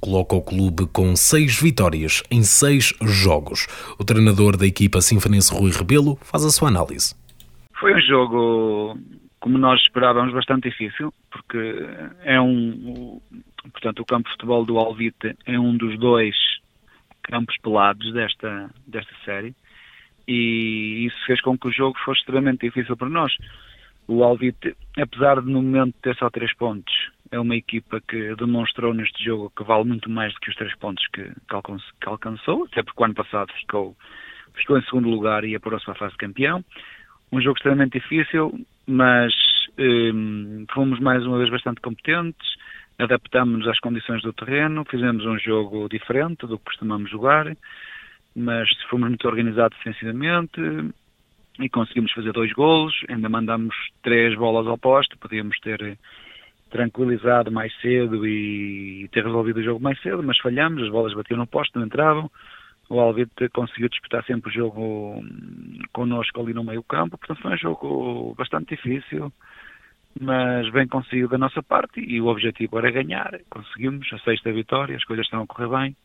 coloca 0.00 0.34
o 0.34 0.42
clube 0.42 0.86
com 0.92 1.14
6 1.14 1.60
vitórias 1.60 2.22
em 2.30 2.42
6 2.42 2.94
jogos. 3.02 3.66
O 3.98 4.04
treinador 4.04 4.56
da 4.56 4.66
equipa 4.66 5.00
sinfonense 5.00 5.54
Rui 5.54 5.70
Rebelo 5.70 6.16
faz 6.22 6.44
a 6.44 6.50
sua 6.50 6.68
análise. 6.68 7.14
Foi 7.78 7.94
um 7.94 8.00
jogo, 8.00 8.98
como 9.40 9.58
nós 9.58 9.80
esperávamos, 9.80 10.32
bastante 10.32 10.68
difícil, 10.68 11.12
porque 11.30 11.58
é 12.22 12.40
um. 12.40 13.20
Portanto, 13.72 14.00
o 14.00 14.06
campo 14.06 14.28
de 14.28 14.32
futebol 14.32 14.64
do 14.64 14.78
Alvite 14.78 15.36
é 15.44 15.58
um 15.58 15.76
dos 15.76 15.98
dois 15.98 16.34
campos 17.22 17.56
pelados 17.62 18.12
desta, 18.12 18.70
desta 18.86 19.12
série 19.24 19.54
e 20.28 21.06
isso 21.06 21.16
fez 21.26 21.40
com 21.40 21.56
que 21.56 21.68
o 21.68 21.72
jogo 21.72 21.96
fosse 22.04 22.20
extremamente 22.20 22.66
difícil 22.66 22.96
para 22.96 23.08
nós. 23.08 23.32
O 24.08 24.22
Alvite, 24.22 24.76
apesar 24.98 25.40
de 25.40 25.50
no 25.50 25.62
momento 25.62 25.94
ter 26.02 26.16
só 26.16 26.28
três 26.30 26.54
pontos, 26.54 26.92
é 27.30 27.38
uma 27.38 27.56
equipa 27.56 28.00
que 28.00 28.34
demonstrou 28.36 28.94
neste 28.94 29.24
jogo 29.24 29.52
que 29.56 29.64
vale 29.64 29.84
muito 29.84 30.10
mais 30.10 30.32
do 30.32 30.40
que 30.40 30.50
os 30.50 30.56
três 30.56 30.74
pontos 30.76 31.04
que, 31.08 31.24
que 31.24 32.08
alcançou, 32.08 32.64
até 32.64 32.82
porque 32.82 33.00
o 33.00 33.04
ano 33.04 33.14
passado 33.14 33.52
ficou, 33.60 33.96
ficou 34.54 34.78
em 34.78 34.82
segundo 34.82 35.08
lugar 35.08 35.44
e 35.44 35.54
apurou-se 35.54 35.84
para 35.84 35.94
a 35.94 35.98
fase 35.98 36.12
de 36.12 36.18
campeão. 36.18 36.64
Um 37.32 37.40
jogo 37.40 37.56
extremamente 37.56 37.98
difícil, 37.98 38.52
mas 38.86 39.32
hum, 39.78 40.64
fomos 40.72 41.00
mais 41.00 41.24
uma 41.26 41.38
vez 41.38 41.50
bastante 41.50 41.80
competentes, 41.80 42.46
adaptámos-nos 42.98 43.68
às 43.68 43.78
condições 43.80 44.22
do 44.22 44.32
terreno, 44.32 44.84
fizemos 44.84 45.24
um 45.26 45.38
jogo 45.38 45.88
diferente 45.88 46.46
do 46.46 46.58
que 46.58 46.64
costumamos 46.64 47.10
jogar, 47.10 47.56
mas 48.34 48.68
fomos 48.88 49.08
muito 49.08 49.26
organizados 49.26 49.76
defensivamente 49.78 50.60
e 51.58 51.68
conseguimos 51.68 52.12
fazer 52.12 52.32
dois 52.32 52.52
golos, 52.52 52.94
ainda 53.08 53.28
mandamos 53.28 53.74
três 54.02 54.34
bolas 54.36 54.66
ao 54.66 54.78
poste, 54.78 55.16
podíamos 55.16 55.58
ter 55.60 55.98
tranquilizado 56.76 57.50
mais 57.50 57.74
cedo 57.80 58.26
e 58.26 59.08
ter 59.10 59.24
resolvido 59.24 59.58
o 59.58 59.62
jogo 59.62 59.82
mais 59.82 60.00
cedo, 60.02 60.22
mas 60.22 60.38
falhamos, 60.38 60.82
as 60.82 60.90
bolas 60.90 61.14
batiam 61.14 61.38
no 61.38 61.46
poste, 61.46 61.74
não 61.74 61.86
entravam. 61.86 62.30
O 62.88 63.00
Alvite 63.00 63.48
conseguiu 63.48 63.88
disputar 63.88 64.24
sempre 64.24 64.50
o 64.50 64.54
jogo 64.54 65.24
connosco 65.92 66.40
ali 66.40 66.52
no 66.52 66.62
meio 66.62 66.82
campo, 66.82 67.18
portanto 67.18 67.42
foi 67.42 67.54
um 67.54 67.58
jogo 67.58 68.34
bastante 68.36 68.76
difícil, 68.76 69.32
mas 70.20 70.70
bem 70.70 70.86
conseguido 70.86 71.28
da 71.28 71.38
nossa 71.38 71.62
parte 71.62 71.98
e 71.98 72.20
o 72.20 72.26
objetivo 72.26 72.78
era 72.78 72.90
ganhar. 72.90 73.40
Conseguimos 73.50 74.06
a 74.12 74.18
sexta 74.18 74.52
vitória, 74.52 74.96
as 74.96 75.04
coisas 75.04 75.26
estão 75.26 75.42
a 75.42 75.46
correr 75.46 75.68
bem. 75.68 75.96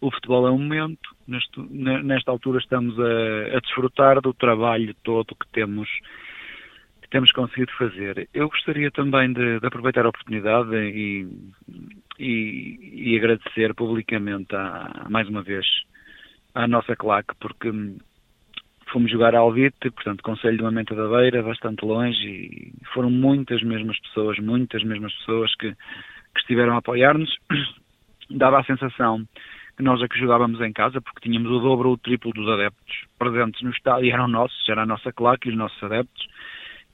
O 0.00 0.10
futebol 0.10 0.46
é 0.46 0.50
um 0.50 0.58
momento, 0.58 1.16
neste, 1.26 1.60
nesta 1.60 2.30
altura 2.30 2.58
estamos 2.58 2.98
a, 2.98 3.56
a 3.56 3.60
desfrutar 3.60 4.20
do 4.20 4.34
trabalho 4.34 4.94
todo 5.02 5.34
que 5.34 5.48
temos 5.52 5.88
temos 7.10 7.32
conseguido 7.32 7.72
fazer. 7.72 8.28
Eu 8.34 8.48
gostaria 8.48 8.90
também 8.90 9.32
de, 9.32 9.60
de 9.60 9.66
aproveitar 9.66 10.04
a 10.04 10.10
oportunidade 10.10 10.74
e, 10.74 11.26
e, 12.18 13.12
e 13.12 13.16
agradecer 13.16 13.74
publicamente 13.74 14.54
a, 14.54 15.06
mais 15.08 15.28
uma 15.28 15.42
vez 15.42 15.66
à 16.54 16.66
nossa 16.66 16.94
claque, 16.96 17.34
porque 17.40 17.70
fomos 18.92 19.10
jogar 19.10 19.34
a 19.34 19.38
Alvite, 19.38 19.90
portanto, 19.90 20.22
Conselho 20.22 20.56
de 20.56 20.62
Mamenta 20.62 20.94
da 20.94 21.08
Beira, 21.08 21.42
bastante 21.42 21.84
longe, 21.84 22.26
e 22.26 22.72
foram 22.92 23.10
muitas 23.10 23.62
mesmas 23.62 23.98
pessoas, 24.00 24.38
muitas 24.38 24.82
mesmas 24.82 25.14
pessoas 25.14 25.54
que, 25.56 25.72
que 25.72 26.40
estiveram 26.40 26.74
a 26.74 26.78
apoiar-nos. 26.78 27.34
Dava 28.30 28.60
a 28.60 28.64
sensação 28.64 29.26
que 29.76 29.82
nós 29.82 30.02
a 30.02 30.08
que 30.08 30.18
jogávamos 30.18 30.60
em 30.60 30.72
casa, 30.72 31.00
porque 31.00 31.20
tínhamos 31.20 31.50
o 31.50 31.60
dobro 31.60 31.88
ou 31.88 31.94
o 31.94 31.98
triplo 31.98 32.32
dos 32.32 32.48
adeptos 32.48 33.04
presentes 33.16 33.62
no 33.62 33.70
estádio, 33.70 34.12
eram 34.12 34.26
nossos, 34.26 34.68
era 34.68 34.82
a 34.82 34.86
nossa 34.86 35.12
claque 35.12 35.48
e 35.48 35.52
os 35.52 35.56
nossos 35.56 35.80
adeptos, 35.82 36.26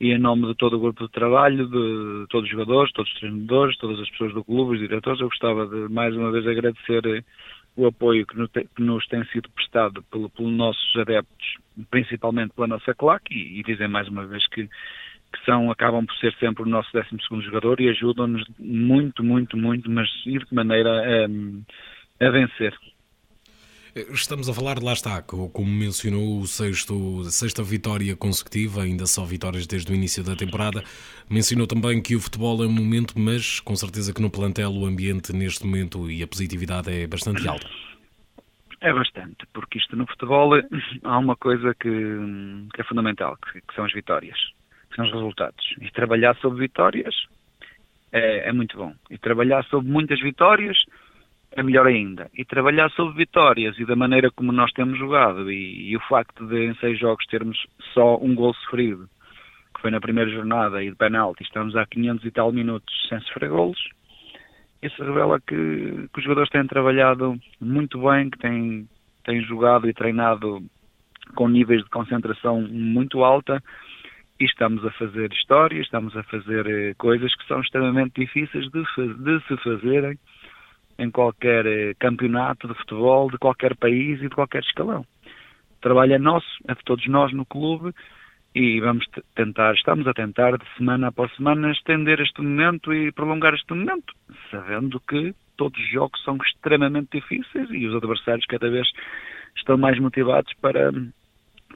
e 0.00 0.12
em 0.12 0.18
nome 0.18 0.46
de 0.48 0.54
todo 0.57 0.76
o 0.76 0.80
grupo 0.80 1.04
de 1.04 1.12
trabalho, 1.12 1.66
de 1.66 2.26
todos 2.28 2.44
os 2.46 2.50
jogadores, 2.50 2.92
todos 2.92 3.11
os 3.12 3.18
treinadores, 3.18 3.76
todas 3.78 4.00
as 4.00 4.11
pessoas 4.11 4.35
do 4.35 4.44
clube, 4.44 4.74
os 4.74 4.80
diretores, 4.80 5.20
eu 5.20 5.28
gostava 5.28 5.66
de 5.66 5.92
mais 5.92 6.14
uma 6.16 6.33
vez 6.33 6.46
agradecer 6.46 7.24
o 7.76 7.87
apoio 7.87 8.26
que 8.26 8.37
nos 8.78 9.07
tem 9.07 9.24
sido 9.26 9.48
prestado 9.50 10.02
pelo, 10.04 10.30
pelos 10.30 10.52
nossos 10.52 10.96
adeptos, 10.96 11.57
principalmente 11.90 12.54
pela 12.54 12.68
nossa 12.68 12.94
claque, 12.94 13.35
e, 13.35 13.61
e 13.61 13.62
dizer 13.62 13.88
mais 13.88 14.09
uma 14.09 14.26
vez 14.26 14.46
que, 14.48 14.66
que 14.66 15.44
são, 15.44 15.70
acabam 15.70 16.04
por 16.07 16.16
ser 16.16 16.33
sempre 16.35 16.62
o 16.62 16.68
nosso 16.68 16.90
12 16.92 17.44
jogador 17.44 17.80
e 17.80 17.88
ajudam-nos 17.88 18.44
muito, 18.59 19.24
muito, 19.24 19.57
muito, 19.57 19.90
mas 19.90 20.09
de 20.24 20.46
que 20.46 20.54
maneira 20.54 20.90
a, 20.90 22.26
a 22.26 22.30
vencer. 22.30 22.74
Estamos 23.94 24.48
a 24.48 24.52
falar, 24.52 24.83
lá 24.83 24.92
está, 24.92 25.22
como 25.22 25.70
mencionou, 25.70 26.40
o 26.40 26.46
sexto, 26.48 27.22
sexta 27.30 27.62
vitória 27.62 28.16
consecutiva, 28.16 28.83
ainda 28.83 29.07
só 29.07 29.24
vitórias 29.24 29.68
desde 29.68 29.92
o 29.92 29.94
início 29.94 30.24
da 30.24 30.35
temporada. 30.35 30.83
Mencionou 31.30 31.64
também 31.64 32.02
que 32.02 32.16
o 32.16 32.20
futebol 32.20 32.64
é 32.64 32.66
um 32.66 32.72
momento, 32.72 33.16
mas 33.16 33.61
com 33.61 33.76
certeza 33.76 34.12
que 34.12 34.20
no 34.20 34.28
plantel 34.28 34.72
o 34.72 34.85
ambiente 34.85 35.33
neste 35.33 35.64
momento 35.64 36.11
e 36.11 36.24
a 36.24 36.26
positividade 36.26 36.90
é 36.90 37.07
bastante 37.07 37.46
alta. 37.46 37.68
É 38.80 38.92
bastante, 38.92 39.46
porque 39.52 39.78
isto 39.78 39.94
no 39.94 40.09
futebol 40.09 40.50
há 41.04 41.18
uma 41.18 41.37
coisa 41.37 41.72
que, 41.74 41.88
que 42.74 42.80
é 42.80 42.85
fundamental, 42.85 43.37
que, 43.37 43.61
que, 43.61 43.74
são 43.76 43.85
as 43.85 43.92
vitórias, 43.92 44.37
que 44.90 44.96
são 44.96 45.07
os 45.07 45.12
resultados. 45.12 45.64
E 45.80 45.88
trabalhar 45.92 46.35
sobre 46.38 46.59
vitórias 46.66 47.14
é, 48.11 48.48
é 48.48 48.52
muito 48.52 48.76
bom. 48.76 48.92
E 49.09 49.16
trabalhar 49.18 49.64
sobre 49.66 49.88
muitas 49.88 50.20
vitórias 50.20 50.76
é 51.56 51.62
melhor 51.62 51.86
ainda. 51.86 52.30
E 52.34 52.44
trabalhar 52.44 52.90
sobre 52.90 53.16
vitórias 53.16 53.78
e 53.78 53.84
da 53.84 53.96
maneira 53.96 54.30
como 54.30 54.52
nós 54.52 54.72
temos 54.72 54.98
jogado 54.98 55.50
e, 55.50 55.90
e, 55.90 55.96
o 55.96 56.00
facto 56.00 56.46
de 56.46 56.66
em 56.66 56.74
seis 56.76 56.98
jogos 56.98 57.24
termos 57.26 57.56
só 57.92 58.16
um 58.16 58.34
gol 58.34 58.52
sofrido, 58.54 59.08
que 59.74 59.80
foi 59.80 59.90
na 59.90 60.00
primeira 60.00 60.30
jornada 60.30 60.82
e 60.82 60.90
de 60.90 60.96
penalti, 60.96 61.42
estamos 61.42 61.76
há 61.76 61.86
500 61.86 62.24
e 62.24 62.30
tal 62.30 62.52
minutos 62.52 62.92
sem 63.08 63.20
sofrer 63.20 63.50
golos, 63.50 63.78
isso 64.82 65.02
revela 65.02 65.40
que, 65.40 66.08
que 66.12 66.18
os 66.18 66.24
jogadores 66.24 66.50
têm 66.50 66.66
trabalhado 66.66 67.38
muito 67.60 68.02
bem, 68.02 68.28
que 68.28 68.38
têm, 68.38 68.88
têm 69.24 69.40
jogado 69.42 69.88
e 69.88 69.94
treinado 69.94 70.62
com 71.34 71.48
níveis 71.48 71.82
de 71.82 71.90
concentração 71.90 72.60
muito 72.60 73.24
alta 73.24 73.62
e 74.38 74.44
estamos 74.44 74.84
a 74.84 74.90
fazer 74.92 75.32
história, 75.32 75.80
estamos 75.80 76.14
a 76.16 76.22
fazer 76.24 76.66
eh, 76.66 76.94
coisas 76.98 77.34
que 77.34 77.46
são 77.46 77.60
extremamente 77.60 78.20
difíceis 78.20 78.66
de, 78.70 78.82
de 78.82 79.46
se 79.46 79.56
fazerem 79.58 80.18
em 80.98 81.11
qualquer 81.11 81.66
eh, 81.66 81.94
campeonato 81.98 82.68
de 82.68 82.74
futebol 82.74 83.30
de 83.30 83.38
qualquer 83.38 83.76
país 83.76 84.18
e 84.20 84.28
de 84.28 84.35
qualquer 84.35 84.62
escalão. 84.62 85.00
O 85.00 85.80
trabalho 85.80 86.14
é 86.14 86.18
nosso, 86.18 86.46
é 86.68 86.74
de 86.74 86.83
todos 86.85 87.07
nós 87.09 87.33
no 87.33 87.44
clube 87.44 87.92
e 88.54 88.80
vamos 88.80 89.04
tentar, 89.35 89.74
estamos 89.74 90.07
a 90.07 90.14
tentar 90.14 90.57
de 90.57 90.64
semana 90.76 91.09
após 91.09 91.35
semana 91.35 91.72
estender 91.72 92.20
este 92.20 92.40
momento 92.40 92.94
e 92.94 93.11
prolongar 93.11 93.52
este 93.54 93.74
momento, 93.74 94.14
sabendo 94.50 95.00
que 95.00 95.35
todos 95.57 95.78
os 95.78 95.90
jogos 95.90 96.22
são 96.22 96.37
extremamente 96.37 97.20
difíceis 97.20 97.68
e 97.70 97.87
os 97.87 97.96
adversários 97.96 98.46
cada 98.46 98.70
vez 98.70 98.87
estão 99.57 99.76
mais 99.76 99.98
motivados 99.98 100.52
para, 100.61 100.92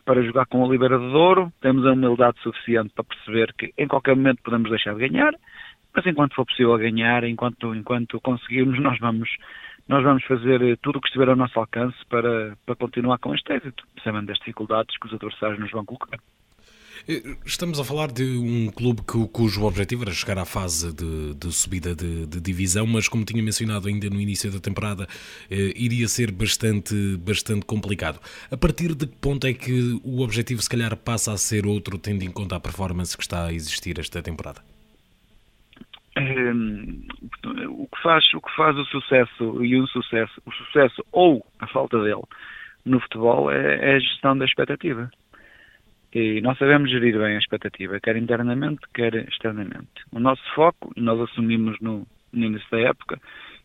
para 0.04 0.22
jogar 0.22 0.46
com 0.46 0.61
o 0.61 0.68
Oliveira 0.68 0.98
de 0.98 1.11
Douro. 1.11 1.52
Temos 1.61 1.85
a 1.85 1.92
humildade 1.92 2.40
suficiente 2.42 2.92
para 2.94 3.04
perceber 3.04 3.52
que 3.54 3.72
em 3.76 3.88
qualquer 3.88 4.14
momento 4.14 4.42
podemos 4.42 4.70
deixar 4.70 4.94
de 4.94 5.09
ganhar, 5.09 5.35
mas 5.94 6.07
enquanto 6.07 6.35
for 6.35 6.46
possível 6.46 6.77
ganhar, 6.79 7.24
enquanto, 7.24 7.74
enquanto 7.74 8.20
conseguirmos, 8.20 8.81
nós 8.81 8.98
vamos, 8.98 9.29
nós 9.88 10.03
vamos 10.05 10.24
fazer 10.24 10.79
tudo 10.79 10.98
o 10.98 11.01
que 11.01 11.09
estiver 11.09 11.29
ao 11.29 11.37
nosso 11.37 11.59
alcance 11.59 11.96
para, 12.09 12.57
para 12.64 12.77
continuar 12.77 13.18
com 13.18 13.35
este 13.35 13.53
êxito, 13.53 13.85
sabendo 14.05 14.27
das 14.27 14.38
dificuldades 14.38 14.96
que 14.98 15.07
os 15.07 15.14
adversários 15.14 15.59
nos 15.59 15.70
vão 15.70 15.85
colocar. 15.85 16.18
Eh, 17.07 17.37
estamos 17.44 17.79
a 17.81 17.85
falar 17.85 18.11
de 18.11 18.22
um 18.22 18.70
clube 18.70 19.03
que, 19.03 19.27
cujo 19.29 19.64
objetivo 19.64 20.03
era 20.03 20.12
chegar 20.12 20.38
à 20.38 20.44
fase 20.44 20.92
de, 20.92 21.35
de 21.35 21.53
subida 21.53 21.94
de, 21.94 22.27
de, 22.27 22.40
divisão, 22.40 22.87
mas 22.87 23.09
como 23.09 23.24
tinha 23.24 23.42
mencionado 23.42 23.88
ainda 23.88 24.11
no 24.11 24.20
início 24.20 24.51
da 24.51 24.61
temporada, 24.61 25.07
eh, 25.51 25.72
iria 25.77 26.07
ser 26.09 26.31
bastante, 26.31 27.16
bastante 27.16 27.64
complicado. 27.64 28.20
A 28.51 28.57
partir 28.57 28.94
de 28.94 29.07
que 29.07 29.16
ponto 29.16 29.46
é 29.46 29.53
que 29.53 30.01
o 30.05 30.20
objetivo 30.20 30.61
se 30.61 30.68
calhar 30.68 30.94
passa 30.96 31.33
a 31.33 31.38
ser 31.38 31.66
outro, 31.66 31.98
tendo 31.98 32.24
em 32.24 32.31
conta 32.31 32.57
a 32.57 32.61
performance 32.61 33.16
que 33.16 33.22
está 33.22 33.46
a 33.46 33.53
existir 33.53 33.98
esta 33.98 34.22
temporada? 34.22 34.62
Ehm, 36.18 37.07
o 37.68 37.87
que 37.87 38.02
faz 38.02 38.24
o 38.35 38.40
que 38.40 38.57
faz 38.57 38.76
o 38.76 38.85
sucesso 38.87 39.64
e 39.64 39.76
o 39.76 39.87
sucesso 39.87 40.42
o 40.44 40.52
sucesso 40.52 41.04
ou 41.12 41.44
a 41.61 41.66
falta 41.66 42.02
dele 42.02 42.22
no 42.85 43.00
futebol 43.00 43.50
é, 43.50 43.92
é 43.92 43.94
a 43.96 43.98
gestão 44.00 44.37
da 44.37 44.44
expectativa 44.44 45.11
e 46.12 46.40
nós 46.40 46.57
sabemos 46.59 46.90
gerir 46.90 47.18
bem 47.18 47.37
a 47.37 47.38
expectativa, 47.38 48.00
quer 48.00 48.16
internamente, 48.16 48.81
quer 48.94 49.14
externamente. 49.28 50.04
O 50.11 50.18
nosso 50.18 50.42
foco, 50.54 50.90
nós 50.96 51.20
assumimos 51.20 51.78
no, 51.81 52.07
no 52.33 52.44
início 52.44 52.66
da 52.70 52.81
época, 52.81 53.20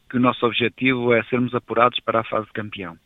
que 0.10 0.18
o 0.18 0.20
nosso 0.20 0.46
objetivo 0.46 1.13
é 1.13 1.24
sermos 1.24 1.56
apurados 1.56 2.00
para 2.02 2.20
a 2.20 2.24
fase 2.24 2.46
de 2.48 2.54
campeão. 2.54 2.98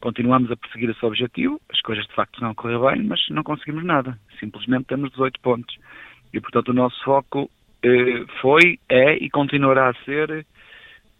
Continuamos 0.00 0.50
a 0.52 0.56
perseguir 0.56 0.90
esse 0.90 1.04
objetivo, 1.04 1.60
as 1.68 1.80
coisas 1.80 2.06
de 2.06 2.14
facto 2.14 2.40
não 2.40 2.54
correram 2.54 2.86
bem, 2.86 3.02
mas 3.02 3.20
não 3.28 3.42
conseguimos 3.42 3.84
nada. 3.84 4.16
Simplesmente 4.38 4.86
temos 4.86 5.10
18 5.10 5.40
pontos. 5.40 5.76
E 6.32 6.40
portanto 6.40 6.68
o 6.68 6.74
nosso 6.74 7.02
foco 7.02 7.50
foi, 8.40 8.78
é 8.88 9.16
e 9.16 9.30
continuará 9.30 9.88
a 9.88 10.04
ser 10.04 10.44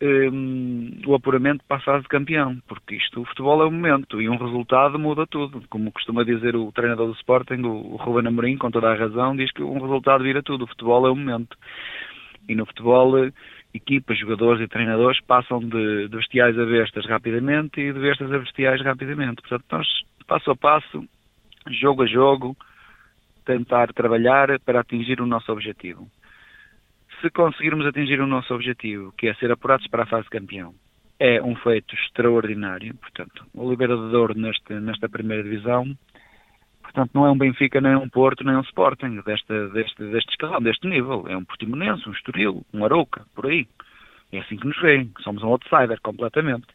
um, 0.02 0.90
o 1.06 1.14
apuramento 1.14 1.64
fase 1.68 2.02
de 2.02 2.08
campeão, 2.08 2.58
porque 2.66 2.96
isto, 2.96 3.20
o 3.20 3.24
futebol 3.26 3.62
é 3.62 3.66
o 3.66 3.70
momento 3.70 4.20
e 4.20 4.28
um 4.28 4.36
resultado 4.36 4.98
muda 4.98 5.26
tudo. 5.26 5.62
Como 5.68 5.92
costuma 5.92 6.24
dizer 6.24 6.56
o 6.56 6.72
treinador 6.72 7.08
do 7.08 7.14
Sporting, 7.14 7.62
o, 7.62 7.94
o 7.94 7.96
Ruben 7.96 8.26
Amorim, 8.26 8.56
com 8.56 8.70
toda 8.70 8.90
a 8.90 8.96
razão, 8.96 9.36
diz 9.36 9.52
que 9.52 9.62
um 9.62 9.80
resultado 9.80 10.24
vira 10.24 10.42
tudo. 10.42 10.64
O 10.64 10.68
futebol 10.68 11.06
é 11.06 11.10
o 11.10 11.16
momento. 11.16 11.56
E 12.48 12.54
no 12.54 12.66
futebol, 12.66 13.12
equipas, 13.74 14.18
jogadores 14.18 14.62
e 14.62 14.68
treinadores 14.68 15.20
passam 15.20 15.60
de, 15.60 16.08
de 16.08 16.16
bestiais 16.16 16.58
a 16.58 16.64
bestas 16.64 17.06
rapidamente 17.06 17.80
e 17.80 17.92
de 17.92 18.00
bestas 18.00 18.32
a 18.32 18.38
bestiais 18.38 18.82
rapidamente. 18.82 19.42
Portanto, 19.42 19.64
nós, 19.70 19.86
passo 20.26 20.50
a 20.50 20.56
passo, 20.56 21.04
jogo 21.70 22.02
a 22.02 22.06
jogo, 22.06 22.56
tentar 23.44 23.92
trabalhar 23.92 24.58
para 24.60 24.80
atingir 24.80 25.20
o 25.20 25.26
nosso 25.26 25.52
objetivo 25.52 26.08
se 27.20 27.30
conseguirmos 27.30 27.86
atingir 27.86 28.20
o 28.20 28.26
nosso 28.26 28.54
objetivo, 28.54 29.12
que 29.16 29.28
é 29.28 29.34
ser 29.34 29.50
apurados 29.50 29.86
para 29.88 30.04
a 30.04 30.06
fase 30.06 30.28
campeão, 30.28 30.74
é 31.18 31.40
um 31.42 31.54
feito 31.56 31.94
extraordinário. 31.94 32.94
Portanto, 32.94 33.44
o 33.54 33.76
Douro 34.10 34.34
neste, 34.34 34.72
nesta 34.74 35.08
primeira 35.08 35.42
divisão, 35.42 35.84
portanto, 36.82 37.10
não 37.14 37.26
é 37.26 37.30
um 37.30 37.36
Benfica, 37.36 37.80
nem 37.80 37.94
um 37.94 38.08
Porto, 38.08 38.42
nem 38.42 38.56
um 38.56 38.62
Sporting 38.62 39.20
deste, 39.20 39.68
deste, 39.72 40.02
deste 40.10 40.30
escalão, 40.30 40.62
deste 40.62 40.86
nível. 40.86 41.26
É 41.28 41.36
um 41.36 41.44
Portimonense, 41.44 42.08
um 42.08 42.12
Estoril, 42.12 42.64
um 42.72 42.84
Arouca, 42.84 43.24
por 43.34 43.46
aí. 43.46 43.68
É 44.32 44.38
assim 44.38 44.56
que 44.56 44.66
nos 44.66 44.80
veem. 44.80 45.12
Somos 45.20 45.42
um 45.42 45.48
outsider 45.48 46.00
completamente. 46.00 46.66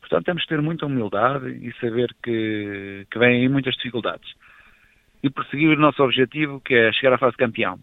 Portanto, 0.00 0.24
temos 0.24 0.42
que 0.42 0.48
ter 0.48 0.60
muita 0.60 0.86
humildade 0.86 1.48
e 1.50 1.72
saber 1.74 2.14
que, 2.22 3.06
que 3.10 3.18
vêm 3.18 3.42
aí 3.42 3.48
muitas 3.48 3.74
dificuldades. 3.76 4.34
E 5.22 5.30
perseguir 5.30 5.68
o 5.68 5.80
nosso 5.80 6.02
objetivo, 6.02 6.60
que 6.60 6.74
é 6.74 6.92
chegar 6.92 7.12
à 7.12 7.18
fase 7.18 7.36
campeão. 7.36 7.78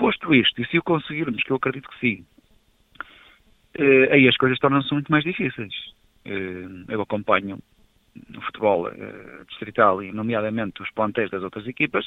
Posto 0.00 0.34
isto, 0.34 0.62
e 0.62 0.66
se 0.66 0.78
o 0.78 0.82
conseguirmos, 0.82 1.42
que 1.42 1.50
eu 1.50 1.56
acredito 1.56 1.90
que 1.90 2.00
sim, 2.00 2.24
eh, 3.74 4.08
aí 4.10 4.26
as 4.26 4.36
coisas 4.38 4.58
tornam-se 4.58 4.90
muito 4.94 5.12
mais 5.12 5.22
difíceis. 5.22 5.74
Eh, 6.24 6.64
eu 6.88 7.02
acompanho 7.02 7.58
no 8.30 8.40
futebol 8.40 8.88
eh, 8.88 9.44
distrital 9.46 10.02
e, 10.02 10.10
nomeadamente, 10.10 10.80
os 10.80 10.90
plantéis 10.92 11.30
das 11.30 11.42
outras 11.42 11.66
equipas. 11.66 12.06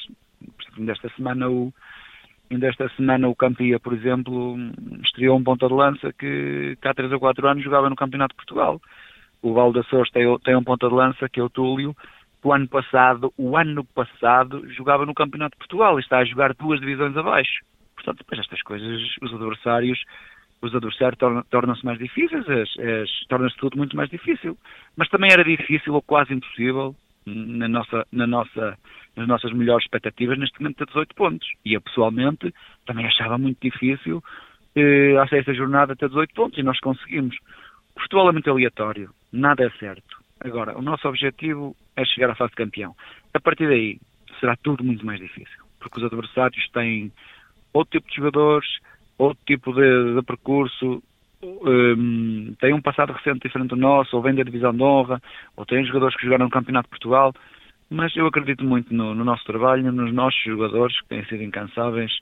Desta 0.76 1.08
semana, 1.10 1.48
o, 1.48 1.72
ainda 2.50 2.66
esta 2.66 2.88
semana 2.96 3.28
o 3.28 3.36
Campia, 3.36 3.78
por 3.78 3.92
exemplo, 3.92 4.56
estreou 5.04 5.38
um 5.38 5.44
ponta 5.44 5.68
de 5.68 5.74
lança 5.74 6.12
que, 6.12 6.76
que 6.82 6.88
há 6.88 6.94
3 6.94 7.12
ou 7.12 7.20
4 7.20 7.46
anos 7.46 7.62
jogava 7.62 7.88
no 7.88 7.94
Campeonato 7.94 8.34
de 8.34 8.38
Portugal. 8.38 8.82
O 9.40 9.54
Val 9.54 9.72
da 9.72 9.84
tem, 10.12 10.38
tem 10.40 10.56
um 10.56 10.64
ponta 10.64 10.88
de 10.88 10.94
lança 10.94 11.28
que 11.28 11.38
é 11.38 11.44
o 11.44 11.48
Túlio, 11.48 11.94
que 12.42 12.48
o 12.48 12.52
ano 12.52 12.66
passado, 12.66 13.32
o 13.38 13.56
ano 13.56 13.84
passado, 13.84 14.68
jogava 14.72 15.06
no 15.06 15.14
Campeonato 15.14 15.52
de 15.52 15.58
Portugal 15.58 15.96
e 15.96 16.02
está 16.02 16.18
a 16.18 16.24
jogar 16.24 16.54
duas 16.54 16.80
divisões 16.80 17.16
abaixo. 17.16 17.62
Portanto, 18.04 18.18
depois 18.18 18.40
estas 18.40 18.60
coisas, 18.62 19.00
os 19.22 19.32
adversários, 19.32 20.04
os 20.60 20.74
adversários 20.74 21.18
tornam-se 21.50 21.84
mais 21.84 21.98
difíceis, 21.98 22.44
torna-se 23.28 23.56
tudo 23.56 23.78
muito 23.78 23.96
mais 23.96 24.10
difícil. 24.10 24.58
Mas 24.94 25.08
também 25.08 25.32
era 25.32 25.42
difícil 25.42 25.94
ou 25.94 26.02
quase 26.02 26.34
impossível 26.34 26.94
na 27.26 27.66
nossa, 27.66 28.06
na 28.12 28.26
nossa, 28.26 28.78
nas 29.16 29.26
nossas 29.26 29.52
melhores 29.52 29.84
expectativas 29.86 30.38
neste 30.38 30.60
momento 30.60 30.76
ter 30.76 30.86
18 30.86 31.14
pontos. 31.14 31.48
E 31.64 31.72
eu 31.72 31.80
pessoalmente 31.80 32.54
também 32.86 33.06
achava 33.06 33.38
muito 33.38 33.58
difícil 33.60 34.22
eh, 34.76 35.16
a 35.16 35.26
sexta 35.28 35.54
jornada 35.54 35.96
ter 35.96 36.08
18 36.08 36.34
pontos 36.34 36.58
e 36.58 36.62
nós 36.62 36.78
conseguimos. 36.80 37.36
O 37.96 38.00
futebol 38.00 38.28
é 38.28 38.32
muito 38.32 38.50
aleatório, 38.50 39.10
nada 39.32 39.64
é 39.64 39.70
certo. 39.78 40.22
Agora, 40.40 40.76
o 40.76 40.82
nosso 40.82 41.08
objetivo 41.08 41.74
é 41.96 42.04
chegar 42.04 42.28
à 42.28 42.34
fase 42.34 42.50
de 42.50 42.56
campeão. 42.56 42.94
A 43.32 43.40
partir 43.40 43.66
daí 43.66 43.98
será 44.40 44.56
tudo 44.56 44.84
muito 44.84 45.06
mais 45.06 45.20
difícil, 45.20 45.64
porque 45.80 45.98
os 45.98 46.04
adversários 46.04 46.68
têm 46.70 47.10
outro 47.74 47.98
tipo 47.98 48.08
de 48.08 48.16
jogadores, 48.16 48.68
outro 49.18 49.38
tipo 49.44 49.74
de, 49.74 50.14
de 50.14 50.22
percurso, 50.22 51.02
um, 51.42 52.54
tem 52.58 52.72
um 52.72 52.80
passado 52.80 53.12
recente 53.12 53.40
diferente 53.46 53.70
do 53.70 53.76
nosso, 53.76 54.16
ou 54.16 54.22
vem 54.22 54.34
da 54.34 54.42
divisão 54.42 54.72
de 54.72 54.82
honra, 54.82 55.20
ou 55.56 55.66
tem 55.66 55.84
jogadores 55.84 56.16
que 56.16 56.24
jogaram 56.24 56.46
no 56.46 56.50
Campeonato 56.50 56.86
de 56.86 56.90
Portugal, 56.90 57.34
mas 57.90 58.16
eu 58.16 58.26
acredito 58.26 58.64
muito 58.64 58.94
no, 58.94 59.14
no, 59.14 59.24
nosso 59.24 59.44
trabalho, 59.44 59.92
nos 59.92 60.12
nossos 60.12 60.42
jogadores, 60.42 60.98
que 61.02 61.08
têm 61.08 61.24
sido 61.26 61.42
incansáveis, 61.42 62.12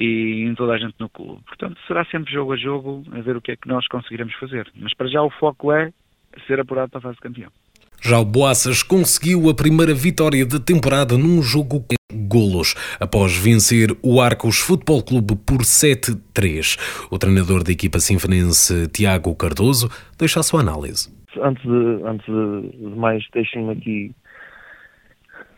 e 0.00 0.44
em 0.44 0.54
toda 0.54 0.74
a 0.74 0.78
gente 0.78 0.94
no 0.98 1.08
clube. 1.08 1.42
Portanto, 1.46 1.78
será 1.86 2.04
sempre 2.04 2.32
jogo 2.32 2.52
a 2.52 2.56
jogo, 2.56 3.04
a 3.12 3.20
ver 3.20 3.36
o 3.36 3.40
que 3.40 3.52
é 3.52 3.56
que 3.56 3.66
nós 3.66 3.86
conseguiremos 3.88 4.34
fazer. 4.34 4.70
Mas 4.76 4.94
para 4.94 5.08
já 5.08 5.22
o 5.22 5.30
foco 5.30 5.72
é 5.72 5.92
ser 6.46 6.60
apurado 6.60 6.90
para 6.90 6.98
a 6.98 7.02
fase 7.02 7.16
de 7.16 7.22
campeão. 7.22 7.50
Já 8.00 8.18
o 8.20 8.24
Boaças 8.24 8.82
conseguiu 8.82 9.50
a 9.50 9.54
primeira 9.54 9.92
vitória 9.92 10.46
da 10.46 10.60
temporada 10.60 11.18
num 11.18 11.42
jogo 11.42 11.84
golos, 12.28 12.74
após 13.00 13.36
vencer 13.36 13.88
o 14.02 14.20
Arcos 14.20 14.58
Futebol 14.58 15.02
Clube 15.02 15.34
por 15.34 15.62
7-3. 15.62 17.08
O 17.10 17.18
treinador 17.18 17.64
da 17.64 17.72
equipa 17.72 17.98
sinfonense, 17.98 18.86
Tiago 18.88 19.34
Cardoso, 19.34 19.88
deixa 20.18 20.40
a 20.40 20.42
sua 20.42 20.60
análise. 20.60 21.12
Antes 21.40 21.62
de, 21.62 22.04
antes 22.04 22.26
de 22.26 22.96
mais, 22.96 23.24
deixem-me 23.32 23.72
aqui 23.72 24.14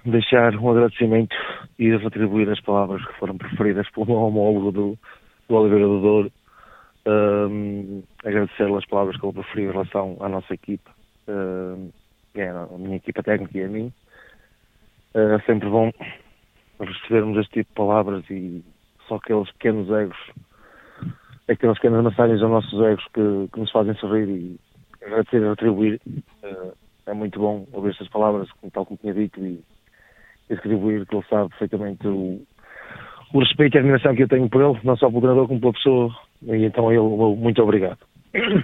deixar 0.04 0.54
um 0.56 0.70
agradecimento 0.70 1.36
e 1.78 1.94
retribuir 1.96 2.48
as 2.48 2.60
palavras 2.60 3.04
que 3.04 3.18
foram 3.18 3.36
preferidas 3.36 3.88
pelo 3.90 4.06
meu 4.06 4.16
homólogo 4.16 4.72
do, 4.72 4.98
do 5.48 5.54
Oliveira 5.54 5.86
do 5.86 6.00
Douro. 6.00 6.32
Um, 7.06 8.02
agradecer 8.24 8.72
as 8.74 8.86
palavras 8.86 9.18
que 9.18 9.26
ele 9.26 9.32
preferiu 9.32 9.70
em 9.70 9.72
relação 9.72 10.16
à 10.20 10.28
nossa 10.28 10.54
equipa. 10.54 10.90
Um, 11.28 11.90
é 12.34 12.48
a 12.48 12.66
minha 12.78 12.96
equipa 12.96 13.22
técnica 13.22 13.58
e 13.58 13.64
a 13.64 13.68
mim. 13.68 13.92
É 15.14 15.38
sempre 15.40 15.68
bom 15.68 15.90
recebermos 16.84 17.38
este 17.38 17.52
tipo 17.52 17.70
de 17.70 17.74
palavras 17.74 18.24
e 18.30 18.64
só 19.06 19.16
aqueles 19.16 19.50
pequenos 19.52 19.90
egos, 19.90 20.16
aquelas 21.48 21.78
pequenas 21.78 22.04
massagens 22.04 22.42
aos 22.42 22.50
nossos 22.50 22.80
egos 22.80 23.04
que, 23.12 23.48
que 23.52 23.60
nos 23.60 23.70
fazem 23.70 23.94
sorrir 23.96 24.28
e 24.28 24.60
agradecer 25.04 25.42
e 25.42 25.48
retribuir. 25.48 26.00
É, 26.42 26.72
é 27.06 27.14
muito 27.14 27.38
bom 27.38 27.66
ouvir 27.72 27.90
estas 27.90 28.08
palavras, 28.08 28.48
tal 28.72 28.86
como 28.86 28.98
tinha 28.98 29.14
dito, 29.14 29.44
e, 29.44 29.60
retribuir 30.48 31.06
que 31.06 31.14
ele 31.14 31.24
sabe 31.28 31.48
perfeitamente 31.50 32.06
o, 32.08 32.42
o 33.32 33.38
respeito 33.38 33.74
e 33.74 33.78
a 33.78 33.80
admiração 33.80 34.14
que 34.14 34.22
eu 34.22 34.28
tenho 34.28 34.48
por 34.48 34.62
ele, 34.62 34.80
não 34.82 34.96
só 34.96 35.08
pelo 35.08 35.20
treinador 35.20 35.48
como 35.48 35.60
pela 35.60 35.72
pessoa, 35.72 36.14
e 36.42 36.64
então 36.64 36.88
a 36.88 36.94
ele 36.94 37.36
muito 37.36 37.62
obrigado. 37.62 37.98
em 38.34 38.62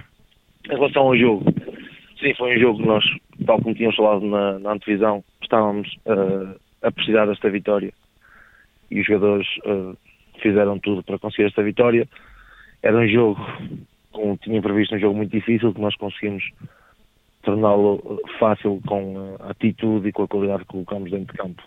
relação 0.69 1.03
ao 1.03 1.17
jogo, 1.17 1.45
sim, 2.19 2.33
foi 2.35 2.57
um 2.57 2.59
jogo 2.59 2.79
que 2.79 2.87
nós 2.87 3.03
tal 3.45 3.61
como 3.61 3.75
tínhamos 3.75 3.95
falado 3.95 4.25
na, 4.25 4.59
na 4.59 4.73
antevisão, 4.73 5.23
estávamos 5.41 5.87
uh, 6.05 6.59
a 6.81 6.91
precisar 6.91 7.25
desta 7.25 7.49
vitória 7.49 7.93
e 8.89 9.01
os 9.01 9.07
jogadores 9.07 9.47
uh, 9.65 9.97
fizeram 10.41 10.79
tudo 10.79 11.03
para 11.03 11.19
conseguir 11.19 11.47
esta 11.47 11.63
vitória. 11.63 12.07
Era 12.81 12.97
um 12.97 13.07
jogo, 13.07 13.39
como 14.11 14.37
tinha 14.37 14.61
previsto, 14.61 14.95
um 14.95 14.99
jogo 14.99 15.15
muito 15.15 15.31
difícil 15.31 15.73
que 15.73 15.81
nós 15.81 15.95
conseguimos 15.95 16.43
torná-lo 17.43 18.21
fácil 18.39 18.81
com 18.85 19.37
a 19.39 19.51
atitude 19.51 20.09
e 20.09 20.11
com 20.11 20.23
a 20.23 20.27
qualidade 20.27 20.63
que 20.63 20.69
colocamos 20.69 21.09
dentro 21.11 21.31
de 21.31 21.37
campo. 21.37 21.63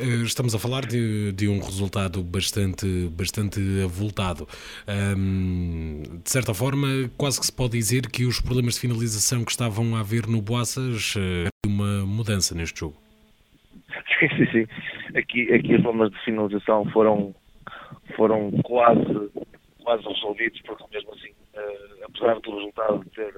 Eh, 0.00 0.22
estamos 0.24 0.54
a 0.54 0.58
falar 0.58 0.86
de, 0.86 1.30
de 1.32 1.46
um 1.46 1.60
resultado 1.60 2.22
bastante, 2.22 2.86
bastante 3.12 3.60
avultado. 3.84 4.48
Um, 4.88 6.02
de 6.24 6.30
certa 6.30 6.54
forma, 6.54 6.88
quase 7.18 7.38
que 7.38 7.46
se 7.46 7.52
pode 7.52 7.72
dizer 7.72 8.08
que 8.08 8.24
os 8.24 8.40
problemas 8.40 8.74
de 8.74 8.80
finalização 8.80 9.44
que 9.44 9.50
estavam 9.50 9.94
a 9.94 10.00
haver 10.00 10.26
no 10.26 10.40
Boaças 10.40 11.14
uma 11.66 12.06
mudança 12.06 12.54
neste 12.54 12.80
jogo. 12.80 12.96
Sim, 14.18 14.46
sim. 14.52 14.66
Aqui, 15.16 15.52
aqui 15.52 15.74
os 15.74 15.82
problemas 15.82 16.12
de 16.12 16.24
finalização 16.24 16.84
foram, 16.90 17.34
foram 18.16 18.50
quase, 18.62 19.30
quase 19.82 20.04
resolvidos, 20.06 20.60
porque 20.62 20.84
mesmo 20.92 21.12
assim, 21.14 21.30
uh, 21.30 22.04
apesar 22.04 22.40
do 22.40 22.56
resultado 22.56 23.04
ter, 23.14 23.34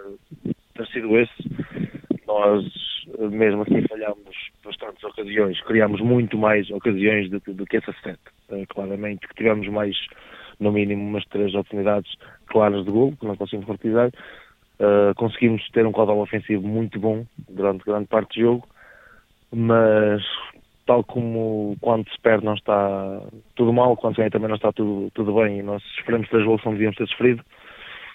ter 0.75 0.87
sido 0.89 1.19
esse, 1.19 1.51
nós 2.27 2.65
mesmo 3.19 3.63
assim 3.63 3.83
falhámos 3.89 4.37
bastantes 4.65 5.03
ocasiões, 5.05 5.61
criámos 5.63 6.01
muito 6.01 6.37
mais 6.37 6.71
ocasiões 6.71 7.31
do, 7.31 7.41
do 7.41 7.67
que 7.67 7.77
essa 7.77 7.95
sete. 8.03 8.21
Uh, 8.49 8.67
claramente 8.69 9.27
que 9.29 9.35
tivemos 9.35 9.69
mais, 9.69 9.97
no 10.59 10.73
mínimo, 10.73 11.03
umas 11.03 11.25
três 11.27 11.55
oportunidades 11.55 12.13
claras 12.47 12.85
de 12.85 12.91
gol, 12.91 13.15
que 13.19 13.27
não 13.27 13.37
conseguimos 13.37 13.67
concretizar. 13.67 14.11
Uh, 14.79 15.15
conseguimos 15.17 15.67
ter 15.71 15.87
um 15.87 15.93
caudal 15.93 16.19
ofensivo 16.19 16.67
muito 16.67 16.99
bom 16.99 17.25
durante 17.49 17.85
grande 17.85 18.09
parte 18.09 18.39
do 18.39 18.43
jogo, 18.43 18.69
mas 19.53 20.23
tal 20.87 21.05
como 21.05 21.77
quando 21.81 22.09
se 22.11 22.21
perde 22.21 22.45
não 22.45 22.55
está 22.55 23.23
tudo 23.55 23.73
mal, 23.73 23.97
quando 23.97 24.15
se 24.15 24.21
ganha 24.21 24.31
também 24.31 24.49
não 24.49 24.57
está 24.57 24.73
tudo, 24.73 25.11
tudo 25.13 25.35
bem 25.35 25.59
e 25.59 25.63
nós 25.63 25.83
sofremos 25.97 26.29
gols 26.29 26.65
não 26.65 26.73
devíamos 26.73 26.97
ter 26.97 27.07
sofrido 27.09 27.43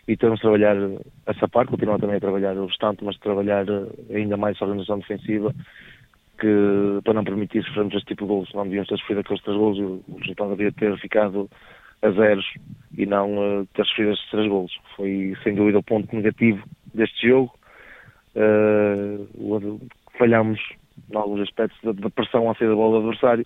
e 0.07 0.15
temos 0.15 0.37
de 0.37 0.41
trabalhar 0.41 0.75
essa 1.25 1.47
parte, 1.47 1.69
continuar 1.69 1.99
também 1.99 2.15
a 2.15 2.21
trabalhar 2.21 2.55
o 2.55 2.65
restante, 2.65 3.03
mas 3.03 3.17
trabalhar 3.17 3.65
ainda 4.13 4.37
mais 4.37 4.61
a 4.61 4.65
organização 4.65 4.99
defensiva 4.99 5.53
que 6.39 7.01
para 7.03 7.13
não 7.13 7.23
permitir 7.23 7.63
sofrermos 7.63 7.95
este 7.95 8.07
tipo 8.07 8.23
de 8.23 8.29
gols, 8.29 8.49
não 8.53 8.63
devíamos 8.63 8.87
ter 8.87 8.97
sofrido 8.97 9.19
aqueles 9.19 9.43
três 9.43 9.57
gols 9.57 9.77
e 9.77 9.81
o 9.81 10.03
resultado 10.19 10.55
devia 10.55 10.71
ter 10.71 10.97
ficado 10.99 11.49
a 12.01 12.11
zeros 12.11 12.45
e 12.95 13.05
não 13.05 13.37
uh, 13.37 13.65
ter 13.73 13.85
sofrido 13.85 14.11
estes 14.11 14.29
três 14.29 14.47
gols. 14.47 14.71
Foi 14.95 15.35
sem 15.43 15.55
dúvida 15.55 15.79
o 15.79 15.83
ponto 15.83 16.15
negativo 16.15 16.63
deste 16.93 17.27
jogo. 17.27 17.53
Uh, 18.35 19.79
falhámos 20.17 20.59
em 21.11 21.15
alguns 21.15 21.41
aspectos 21.41 21.77
da, 21.83 21.91
da 21.91 22.09
pressão 22.09 22.49
à 22.49 22.53
saída 22.55 22.69
da 22.69 22.75
bola 22.75 22.99
do 22.99 23.07
adversário 23.07 23.45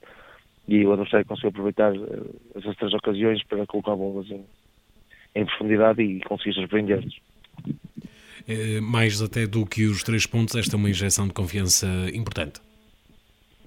e 0.68 0.86
o 0.86 0.92
adversário 0.92 1.26
conseguiu 1.26 1.50
aproveitar 1.50 1.94
uh, 1.94 2.36
essas 2.56 2.76
três 2.78 2.94
ocasiões 2.94 3.44
para 3.44 3.66
colocar 3.66 3.96
bolas 3.96 4.30
em, 4.30 4.46
em 5.36 5.46
profundidade 5.46 6.02
e 6.02 6.22
conseguir 6.22 6.54
surpreender-nos. 6.54 7.20
É, 8.48 8.82
mais 8.82 9.22
até 9.22 9.46
do 9.46 9.66
que 9.66 9.86
os 9.86 10.04
três 10.04 10.26
pontos, 10.26 10.56
esta 10.56 10.76
é 10.76 10.78
uma 10.78 10.90
injeção 10.90 11.28
de 11.28 11.34
confiança 11.34 11.88
importante. 12.14 12.60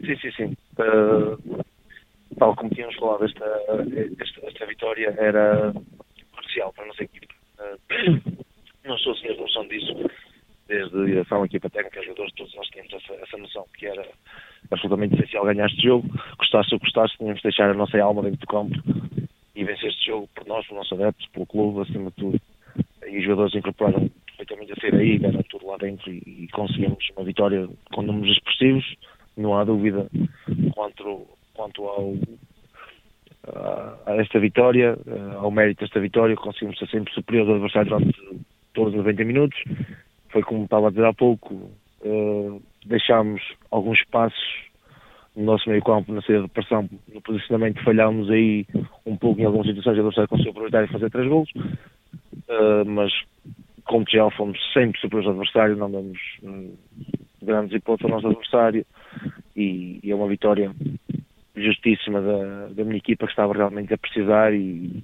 Sim, 0.00 0.16
sim, 0.16 0.32
sim. 0.32 0.56
Uh, 0.78 1.64
tal 2.38 2.54
como 2.56 2.70
tínhamos 2.70 2.96
falado, 2.96 3.24
esta, 3.24 3.44
esta, 4.20 4.46
esta, 4.46 4.66
vitória 4.66 5.14
era 5.16 5.72
crucial 6.32 6.72
para 6.72 6.84
a 6.84 6.86
nossa 6.88 7.04
equipe. 7.04 7.28
Uh, 7.58 8.44
não 8.84 8.98
sou 8.98 9.14
senhor 9.16 9.34
de 9.34 9.40
noção 9.40 9.66
disso, 9.68 9.94
desde 10.66 10.98
a 10.98 11.04
direção, 11.04 11.42
a 11.42 11.46
equipa 11.46 11.70
técnica, 11.70 12.00
os 12.00 12.06
jogadores, 12.06 12.34
todos 12.34 12.54
nós 12.54 12.66
tínhamos 12.68 12.92
essa, 12.92 13.12
essa 13.14 13.36
noção 13.36 13.66
que 13.76 13.86
era 13.86 14.06
absolutamente 14.70 15.14
essencial 15.14 15.44
ganhar 15.44 15.66
este 15.66 15.82
jogo. 15.82 16.08
Gostasse 16.38 16.74
ou 16.74 16.80
gostasse, 16.80 17.16
tínhamos 17.16 17.38
de 17.38 17.44
deixar 17.44 17.70
a 17.70 17.74
nossa 17.74 17.98
alma 18.00 18.22
dentro 18.22 18.40
do 18.40 18.46
campo 18.46 18.74
e 19.54 19.64
vencer 19.64 19.90
este 19.90 20.06
jogo 20.06 20.28
por 20.34 20.46
nós, 20.46 20.66
por 20.66 20.74
nossos 20.74 20.92
adeptos, 20.98 21.26
pelo 21.28 21.46
clube, 21.46 21.82
acima 21.82 22.10
de 22.10 22.16
tudo. 22.16 22.40
E 23.06 23.18
os 23.18 23.24
jogadores 23.24 23.54
incorporaram 23.54 24.10
perfeitamente 24.26 24.72
a 24.72 24.76
sair 24.76 24.94
aí, 24.94 25.18
deram 25.18 25.42
tudo 25.50 25.66
lá 25.66 25.76
dentro 25.76 26.10
e, 26.10 26.22
e 26.26 26.48
conseguimos 26.48 27.04
uma 27.16 27.24
vitória 27.24 27.68
com 27.92 28.02
números 28.02 28.36
expressivos, 28.36 28.96
não 29.36 29.56
há 29.56 29.64
dúvida 29.64 30.08
quanto, 30.74 31.26
quanto 31.52 31.84
ao, 31.84 32.14
a, 34.06 34.14
esta 34.16 34.40
vitória, 34.40 34.96
ao 35.36 35.50
mérito 35.50 35.80
desta 35.80 36.00
vitória, 36.00 36.34
conseguimos 36.36 36.78
ser 36.78 36.88
sempre 36.88 37.12
superior 37.12 37.48
ao 37.48 37.54
adversário 37.54 37.90
durante 37.90 38.44
todos 38.72 38.92
os 38.92 38.98
90 38.98 39.24
minutos. 39.24 39.58
Foi 40.34 40.42
como 40.42 40.64
estava 40.64 40.88
a 40.88 40.90
dizer 40.90 41.04
há 41.04 41.12
pouco, 41.12 41.54
uh, 41.54 42.60
deixámos 42.84 43.40
alguns 43.70 44.02
passos 44.06 44.64
no 45.36 45.44
nosso 45.44 45.70
meio 45.70 45.80
campo, 45.80 46.12
na 46.12 46.22
saída 46.22 46.42
de 46.42 46.48
pressão, 46.48 46.90
no 47.12 47.20
posicionamento, 47.20 47.80
falhámos 47.84 48.28
aí 48.28 48.66
um 49.06 49.16
pouco 49.16 49.40
em 49.40 49.44
algumas 49.44 49.68
situações, 49.68 49.96
o 49.96 50.00
adversário 50.00 50.28
conseguiu 50.28 50.50
aproveitar 50.50 50.82
e 50.82 50.88
fazer 50.88 51.08
três 51.08 51.28
gols, 51.28 51.48
uh, 51.54 52.84
mas 52.84 53.12
como 53.84 54.04
já 54.10 54.28
fomos 54.32 54.58
sempre 54.72 55.00
superiores 55.00 55.28
ao 55.28 55.34
adversário, 55.34 55.76
não 55.76 55.88
damos 55.88 56.18
uh, 56.42 56.78
grandes 57.40 57.76
hipóteses 57.76 58.10
ao 58.10 58.16
nosso 58.16 58.26
adversário 58.26 58.84
e, 59.54 60.00
e, 60.02 60.10
é 60.10 60.14
uma 60.16 60.26
vitória 60.26 60.74
justíssima 61.54 62.20
da, 62.20 62.66
da 62.70 62.82
minha 62.82 62.96
equipa 62.96 63.26
que 63.26 63.32
estava 63.32 63.52
realmente 63.52 63.94
a 63.94 63.98
precisar 63.98 64.52
e, 64.52 65.00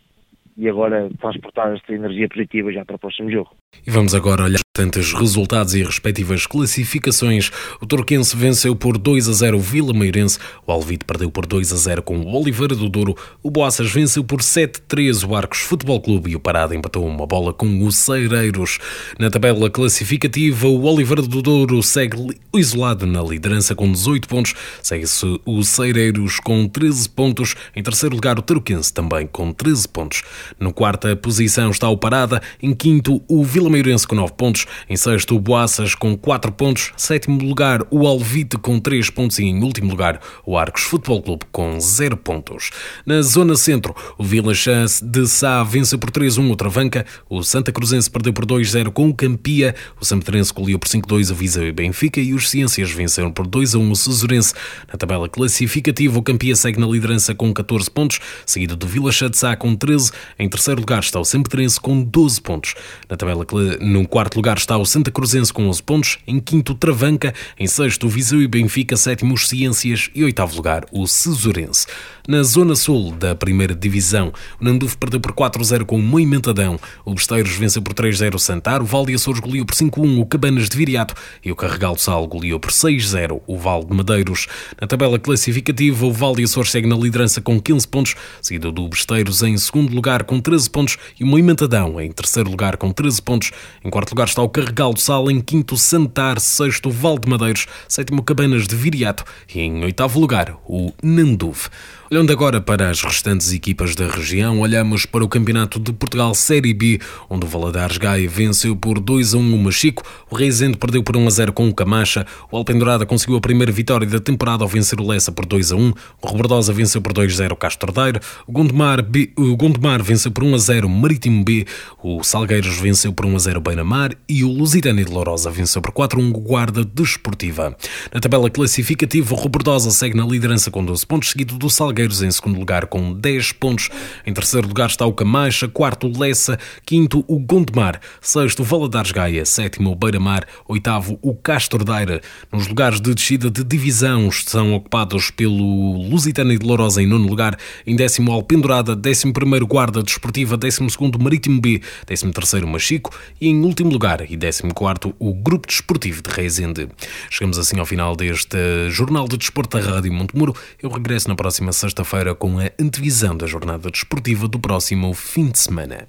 e 0.57 0.69
agora 0.69 1.09
transportar 1.21 1.73
esta 1.73 1.95
energia 1.95 2.29
positiva 2.29 2.73
já 2.73 2.85
para 2.85 2.97
o 2.97 2.99
próximo 2.99 3.31
jogo. 3.31 3.55
E 3.87 3.90
vamos 3.90 4.14
agora 4.14 4.44
olhar 4.44 4.61
tantos 4.72 5.12
resultados 5.12 5.74
e 5.74 5.83
respectivas 5.83 6.46
classificações. 6.46 7.50
O 7.80 7.87
Torquense 7.87 8.37
venceu 8.37 8.76
por 8.76 8.96
2 8.98 9.28
a 9.28 9.33
0 9.33 9.56
o 9.56 9.61
Vila 9.61 9.92
Meirense, 9.92 10.38
o 10.66 10.72
Alvite 10.72 11.04
perdeu 11.04 11.30
por 11.30 11.46
2 11.46 11.72
a 11.72 11.76
0 11.76 12.02
com 12.02 12.18
o 12.18 12.35
Oliveira 12.35 12.74
do 12.74 12.88
Douro, 12.88 13.16
o 13.42 13.50
Boaças 13.50 13.90
venceu 13.90 14.22
por 14.22 14.42
7 14.42 14.78
a 14.78 14.83
3 14.87 15.24
o 15.24 15.35
Arcos 15.35 15.61
Futebol 15.61 16.00
Clube 16.00 16.30
e 16.30 16.37
o 16.37 16.40
Parada 16.40 16.74
empatou 16.74 17.06
uma 17.06 17.26
bola 17.26 17.52
com 17.52 17.85
o 17.85 17.90
Ceireiros. 17.90 18.78
Na 19.18 19.30
tabela 19.30 19.68
classificativa, 19.68 20.68
o 20.68 20.85
Oliveira 20.85 21.22
do 21.22 21.42
Douro 21.42 21.83
segue 21.83 22.16
isolado 22.54 23.06
na 23.06 23.22
liderança 23.22 23.74
com 23.74 23.90
18 23.90 24.28
pontos, 24.28 24.54
segue-se 24.83 25.40
o 25.44 25.62
Ceireiros 25.62 26.38
com 26.38 26.68
13 26.68 27.09
pontos, 27.09 27.54
em 27.74 27.83
terceiro 27.83 28.14
lugar 28.14 28.38
o 28.38 28.42
Torquense 28.42 28.92
também 28.92 29.26
com 29.26 29.52
13 29.52 29.88
pontos. 29.88 30.22
No 30.59 30.72
quarta 30.72 31.16
posição 31.16 31.70
está 31.70 31.88
o 31.88 31.96
Parada, 31.96 32.40
em 32.62 32.74
quinto 32.74 33.22
o 33.28 33.44
Vila 33.44 33.60
Meirense 33.68 34.07
com 34.07 34.14
9 34.14 34.33
pontos, 34.35 34.66
em 34.88 34.96
sexto, 34.96 35.37
o 35.37 35.40
Boaças 35.40 35.94
com 35.94 36.16
4 36.16 36.53
pontos. 36.53 36.92
Sétimo 36.96 37.42
lugar, 37.42 37.81
o 37.90 38.07
Alvite 38.07 38.57
com 38.57 38.79
3 38.79 39.11
pontos. 39.11 39.38
E 39.38 39.44
em 39.44 39.62
último 39.62 39.90
lugar, 39.90 40.20
o 40.46 40.57
Arcos 40.57 40.83
Futebol 40.83 41.20
Clube 41.20 41.44
com 41.51 41.79
0 41.81 42.16
pontos. 42.16 42.70
Na 43.05 43.20
zona 43.23 43.57
centro, 43.57 43.94
o 44.16 44.25
Vila 44.25 44.55
Chance 44.55 45.05
de 45.05 45.27
Sá 45.27 45.62
venceu 45.64 45.99
por 45.99 46.11
3-1 46.11 46.51
o 46.51 46.57
Travanca. 46.57 47.05
O 47.29 47.42
Santa 47.42 47.73
Cruzense 47.73 48.11
perdeu 48.11 48.33
por 48.33 48.46
2-0 48.46 48.90
com 48.92 49.09
o 49.09 49.14
Campia. 49.14 49.75
O 50.01 50.05
Sampedrense 50.05 50.55
colheu 50.55 50.79
por 50.79 50.88
5-2 50.88 51.31
o 51.31 51.35
Viseu 51.35 51.66
e 51.66 51.73
Benfica. 51.73 52.20
E 52.20 52.33
os 52.33 52.49
Ciências 52.49 52.90
venceram 52.90 53.33
por 53.33 53.46
2-1 53.46 53.90
o 53.90 53.96
Cesurense. 53.96 54.55
Na 54.88 54.96
tabela 54.96 55.29
classificativa, 55.29 56.18
o 56.18 56.23
Campia 56.23 56.55
segue 56.55 56.79
na 56.79 56.87
liderança 56.87 57.35
com 57.35 57.53
14 57.53 57.90
pontos, 57.90 58.20
seguido 58.46 58.77
do 58.77 58.87
Vila 58.87 59.11
Chá 59.11 59.29
de 59.29 59.37
Sá 59.37 59.57
com 59.57 59.75
13. 59.75 60.12
Em 60.38 60.49
terceiro 60.49 60.81
lugar 60.81 61.01
está 61.01 61.18
o 61.18 61.25
Sampedrense 61.25 61.81
com 61.81 62.03
12 62.03 62.40
pontos. 62.40 62.75
Na 63.09 63.16
tabela, 63.16 63.44
no 63.81 64.07
quarto 64.07 64.37
lugar 64.37 64.57
está 64.57 64.77
o 64.77 64.85
Santa 64.85 65.11
Cruzense 65.11 65.53
com 65.53 65.69
11 65.69 65.83
pontos, 65.83 66.19
em 66.27 66.39
quinto 66.41 66.75
Travanca, 66.75 67.35
em 67.59 67.67
sexto 67.67 68.09
Viseu 68.09 68.43
e 68.43 68.49
Benfica, 68.49 68.97
sétimo 68.97 69.37
Ciências 69.39 70.11
e 70.15 70.25
oitavo 70.25 70.57
lugar 70.57 70.85
o 70.93 71.07
Cesurense. 71.07 71.87
Na 72.31 72.45
zona 72.45 72.77
sul 72.77 73.11
da 73.11 73.35
primeira 73.35 73.75
divisão, 73.75 74.33
o 74.61 74.64
Nanduf 74.64 74.97
perdeu 74.97 75.19
por 75.19 75.33
4-0 75.33 75.85
com 75.85 75.97
o 75.97 76.01
Moimentadão, 76.01 76.79
o 77.05 77.12
Besteiros 77.12 77.57
venceu 77.57 77.83
por 77.83 77.93
3-0 77.93 78.37
o 78.37 78.38
Santar, 78.38 78.81
o 78.81 78.85
Val 78.85 79.05
de 79.05 79.12
Açores 79.12 79.40
goleou 79.40 79.66
por 79.66 79.75
5-1 79.75 80.21
o 80.21 80.25
Cabanas 80.25 80.69
de 80.69 80.77
Viriato 80.77 81.12
e 81.45 81.51
o 81.51 81.57
Carregal 81.57 81.97
do 81.97 82.01
Sal 82.01 82.25
goleou 82.29 82.61
por 82.61 82.71
6-0 82.71 83.40
o 83.45 83.59
Val 83.59 83.83
de 83.83 83.93
Madeiros. 83.93 84.47
Na 84.81 84.87
tabela 84.87 85.19
classificativa, 85.19 86.07
o 86.07 86.12
Val 86.12 86.37
de 86.37 86.45
Açores 86.45 86.71
segue 86.71 86.87
na 86.87 86.95
liderança 86.95 87.40
com 87.40 87.61
15 87.61 87.88
pontos, 87.88 88.14
seguido 88.40 88.71
do 88.71 88.88
Besteiros 88.88 89.43
em 89.43 89.59
segundo 89.59 89.93
lugar 89.93 90.23
com 90.23 90.40
13 90.40 90.71
pontos 90.71 90.99
e 91.19 91.25
o 91.25 91.27
Moimentadão 91.27 92.01
em 92.01 92.12
terceiro 92.12 92.49
lugar 92.49 92.77
com 92.77 92.93
13 92.93 93.21
pontos. 93.23 93.51
Em 93.85 93.90
quarto 93.90 94.11
lugar 94.11 94.29
está 94.29 94.40
o 94.40 94.49
Carregal 94.49 94.95
do 94.95 95.01
Sal, 95.01 95.29
em 95.33 95.40
quinto 95.40 95.77
Santar, 95.77 96.38
sexto 96.38 96.93
Val 96.93 97.19
de 97.19 97.29
Madeiros, 97.29 97.66
sétimo 97.88 98.23
Cabanas 98.23 98.69
de 98.69 98.77
Viriato 98.77 99.25
e 99.53 99.59
em 99.59 99.83
oitavo 99.83 100.21
lugar 100.21 100.57
o 100.64 100.93
Nanduf. 101.03 101.69
Olhando 102.12 102.33
agora 102.33 102.61
para 102.61 102.90
as 102.90 103.01
restantes 103.03 103.53
equipas 103.53 103.94
da 103.94 104.09
região, 104.09 104.59
olhamos 104.59 105.07
para 105.07 105.25
o 105.25 105.29
Campeonato 105.29 105.79
de 105.79 105.92
Portugal 105.92 106.35
Série 106.35 106.75
B, 106.75 106.99
onde 107.29 107.46
o 107.46 107.49
Valadares 107.49 107.99
Gaia 107.99 108.29
venceu 108.29 108.75
por 108.75 108.99
2 108.99 109.35
a 109.35 109.37
1 109.38 109.55
o 109.55 109.59
Machico, 109.62 110.03
o 110.29 110.35
Reisende 110.35 110.77
perdeu 110.77 111.05
por 111.05 111.16
1 111.16 111.25
a 111.29 111.31
0 111.31 111.53
com 111.53 111.68
o 111.68 111.73
Camacha, 111.73 112.27
o 112.51 112.57
Alpendurada 112.57 113.07
conseguiu 113.07 113.37
a 113.37 113.40
primeira 113.40 113.70
vitória 113.70 114.09
da 114.09 114.18
temporada 114.18 114.64
ao 114.64 114.68
vencer 114.68 115.01
o 115.01 115.07
Lessa 115.07 115.31
por 115.31 115.46
2 115.46 115.70
a 115.70 115.77
1, 115.77 115.92
o 116.20 116.27
Roberdosa 116.27 116.73
venceu 116.73 117.01
por 117.01 117.12
2 117.12 117.33
a 117.33 117.37
0 117.37 117.55
o 117.55 117.57
Castordeiro, 117.57 118.18
o 118.44 118.51
Gondomar, 118.51 119.05
B, 119.05 119.31
o 119.37 119.57
Gondomar 119.57 120.03
venceu 120.03 120.33
por 120.33 120.42
1 120.42 120.53
a 120.57 120.59
0 120.59 120.88
o 120.88 120.90
Marítimo 120.90 121.44
B, 121.44 121.64
o 122.03 122.25
Salgueiros 122.25 122.77
venceu 122.77 123.12
por 123.12 123.25
1 123.25 123.37
a 123.37 123.38
0 123.38 123.59
o 123.61 123.62
Beira-Mar 123.62 124.16
e 124.29 124.42
o 124.42 124.51
Lusitânia 124.51 125.05
de 125.05 125.12
Lourosa 125.12 125.49
venceu 125.49 125.81
por 125.81 125.92
4 125.92 126.20
a 126.20 126.25
1 126.25 126.29
o 126.29 126.40
Guarda 126.40 126.85
Desportiva. 126.85 127.77
Na 128.12 128.18
tabela 128.18 128.51
classificativa, 128.51 129.33
o 129.33 129.37
Roberdosa 129.37 129.92
segue 129.92 130.16
na 130.16 130.27
liderança 130.27 130.73
com 130.73 130.85
12 130.85 131.07
pontos, 131.07 131.31
seguido 131.31 131.57
do 131.57 131.70
Salgueiros 131.70 132.00
Salgueiros 132.01 132.23
em 132.23 132.31
segundo 132.31 132.59
lugar 132.59 132.87
com 132.87 133.13
10 133.13 133.53
pontos. 133.53 133.91
Em 134.27 134.33
terceiro 134.33 134.67
lugar 134.67 134.89
está 134.89 135.05
o 135.05 135.13
Camacha, 135.13 135.69
quarto 135.69 136.07
o 136.07 136.19
Lessa, 136.19 136.59
quinto 136.87 137.25
o 137.29 137.39
Gondomar, 137.39 138.01
sexto 138.21 138.61
o 138.61 138.65
Valadares 138.65 139.13
Gaia, 139.13 139.45
sétimo 139.45 139.91
o 139.91 139.95
Beira-Mar, 139.95 140.47
oitavo 140.67 141.19
o 141.21 141.35
Castro 141.35 141.85
Daire. 141.85 142.21
Nos 142.51 142.67
lugares 142.67 143.01
de 143.01 143.15
descida 143.15 143.51
de 143.51 143.63
divisão 143.63 144.31
são 144.31 144.75
ocupados 144.75 145.31
pelo 145.31 146.09
Lusitana 146.09 146.55
e 146.55 146.59
de 146.59 146.67
Lourosa 146.67 147.03
em 147.03 147.07
nono 147.07 147.29
lugar, 147.29 147.59
em 147.87 147.94
décimo 147.94 148.33
Alpendurada, 148.33 148.96
décimo 148.96 149.33
primeiro 149.33 149.67
Guarda 149.67 150.03
Desportiva, 150.03 150.57
décimo 150.57 150.88
segundo 150.88 151.19
Marítimo 151.19 151.61
B, 151.61 151.83
décimo 152.07 152.33
terceiro 152.33 152.67
Machico 152.67 153.15
e 153.40 153.48
em 153.48 153.63
último 153.63 153.90
lugar 153.90 154.25
e 154.31 154.37
décimo 154.37 154.73
quarto 154.73 155.15
o 155.19 155.35
Grupo 155.35 155.69
Desportivo 155.69 156.23
de 156.23 156.31
Reisende. 156.31 156.88
Chegamos 157.29 157.59
assim 157.59 157.79
ao 157.79 157.87
final 157.87 158.17
deste 158.17 158.88
Jornal 158.88 159.29
de 159.29 159.37
Desporto 159.37 159.77
da 159.77 159.85
Rádio 159.85 160.13
Montemuro. 160.13 160.55
Eu 160.83 160.90
regresso 160.90 161.29
na 161.29 161.35
próxima 161.35 161.73
sexta-feira 161.91 162.37
com 162.37 162.59
a 162.61 162.71
antevisão 162.81 163.37
da 163.37 163.49
jornada 163.49 163.91
desportiva 163.91 164.47
do 164.47 164.61
próximo 164.61 165.13
fim 165.13 165.49
de 165.49 165.59
semana. 165.59 166.07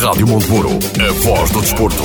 Rádio 0.00 0.28
Montemuro, 0.28 0.70
a 1.00 1.12
voz 1.24 1.50
do 1.50 1.60
desporto. 1.60 2.04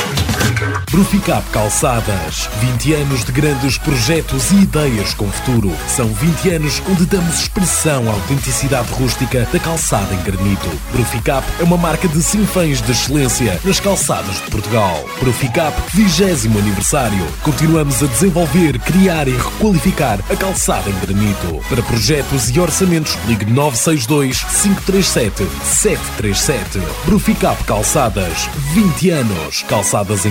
Bruficap 0.91 1.43
Calçadas. 1.51 2.49
20 2.59 2.93
anos 2.93 3.23
de 3.23 3.31
grandes 3.31 3.77
projetos 3.77 4.51
e 4.51 4.61
ideias 4.61 5.13
com 5.13 5.31
futuro. 5.31 5.71
São 5.87 6.07
20 6.07 6.49
anos 6.49 6.81
onde 6.89 7.05
damos 7.05 7.39
expressão 7.39 8.09
à 8.09 8.13
autenticidade 8.13 8.91
rústica 8.91 9.47
da 9.51 9.59
calçada 9.59 10.13
em 10.13 10.21
granito. 10.23 10.69
Bruficap 10.91 11.45
é 11.59 11.63
uma 11.63 11.77
marca 11.77 12.07
de 12.07 12.21
sinfãs 12.21 12.81
de 12.81 12.91
excelência 12.91 13.59
nas 13.63 13.79
calçadas 13.79 14.35
de 14.35 14.51
Portugal. 14.51 15.03
Bruficap 15.19 15.73
20 15.93 16.47
aniversário. 16.59 17.25
Continuamos 17.41 18.03
a 18.03 18.07
desenvolver, 18.07 18.77
criar 18.79 19.27
e 19.27 19.31
requalificar 19.31 20.19
a 20.29 20.35
calçada 20.35 20.89
em 20.89 20.99
granito. 20.99 21.61
Para 21.69 21.81
projetos 21.83 22.49
e 22.49 22.59
orçamentos, 22.59 23.17
ligue 23.27 23.45
962 23.45 24.43
537 24.43 25.47
737. 25.63 26.79
Bruficap 27.05 27.63
Calçadas. 27.63 28.49
20 28.73 29.09
anos. 29.09 29.63
Calçadas 29.63 30.25
em 30.25 30.30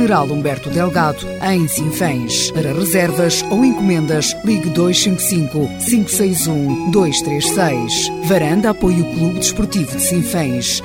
Humberto 0.33 0.69
Delgado, 0.69 1.27
em 1.43 1.67
Sinfãs. 1.67 2.49
Para 2.51 2.73
reservas 2.73 3.45
ou 3.51 3.63
encomendas, 3.63 4.35
ligue 4.43 4.69
255 4.69 5.67
561 5.85 6.89
236. 6.89 8.11
Varanda 8.25 8.71
apoia 8.71 8.97
o 8.97 9.15
Clube 9.15 9.39
Desportivo 9.39 9.95
de 9.95 10.01
Sinfãs. 10.01 10.81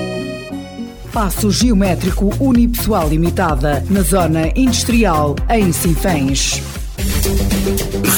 Passo 1.12 1.50
Geométrico 1.50 2.30
Unipessoal 2.38 3.08
Limitada, 3.08 3.82
na 3.88 4.02
Zona 4.02 4.52
Industrial, 4.54 5.34
em 5.48 5.72
Sinfãs. 5.72 6.60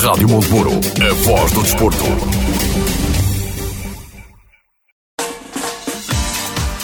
Rádio 0.03 0.29
Montemuro, 0.29 0.73
a 0.73 1.15
voz 1.15 1.53
do 1.53 1.63
desporto. 1.63 2.05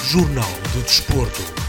Jornal 0.06 0.48
do 0.72 0.82
Desporto. 0.82 1.63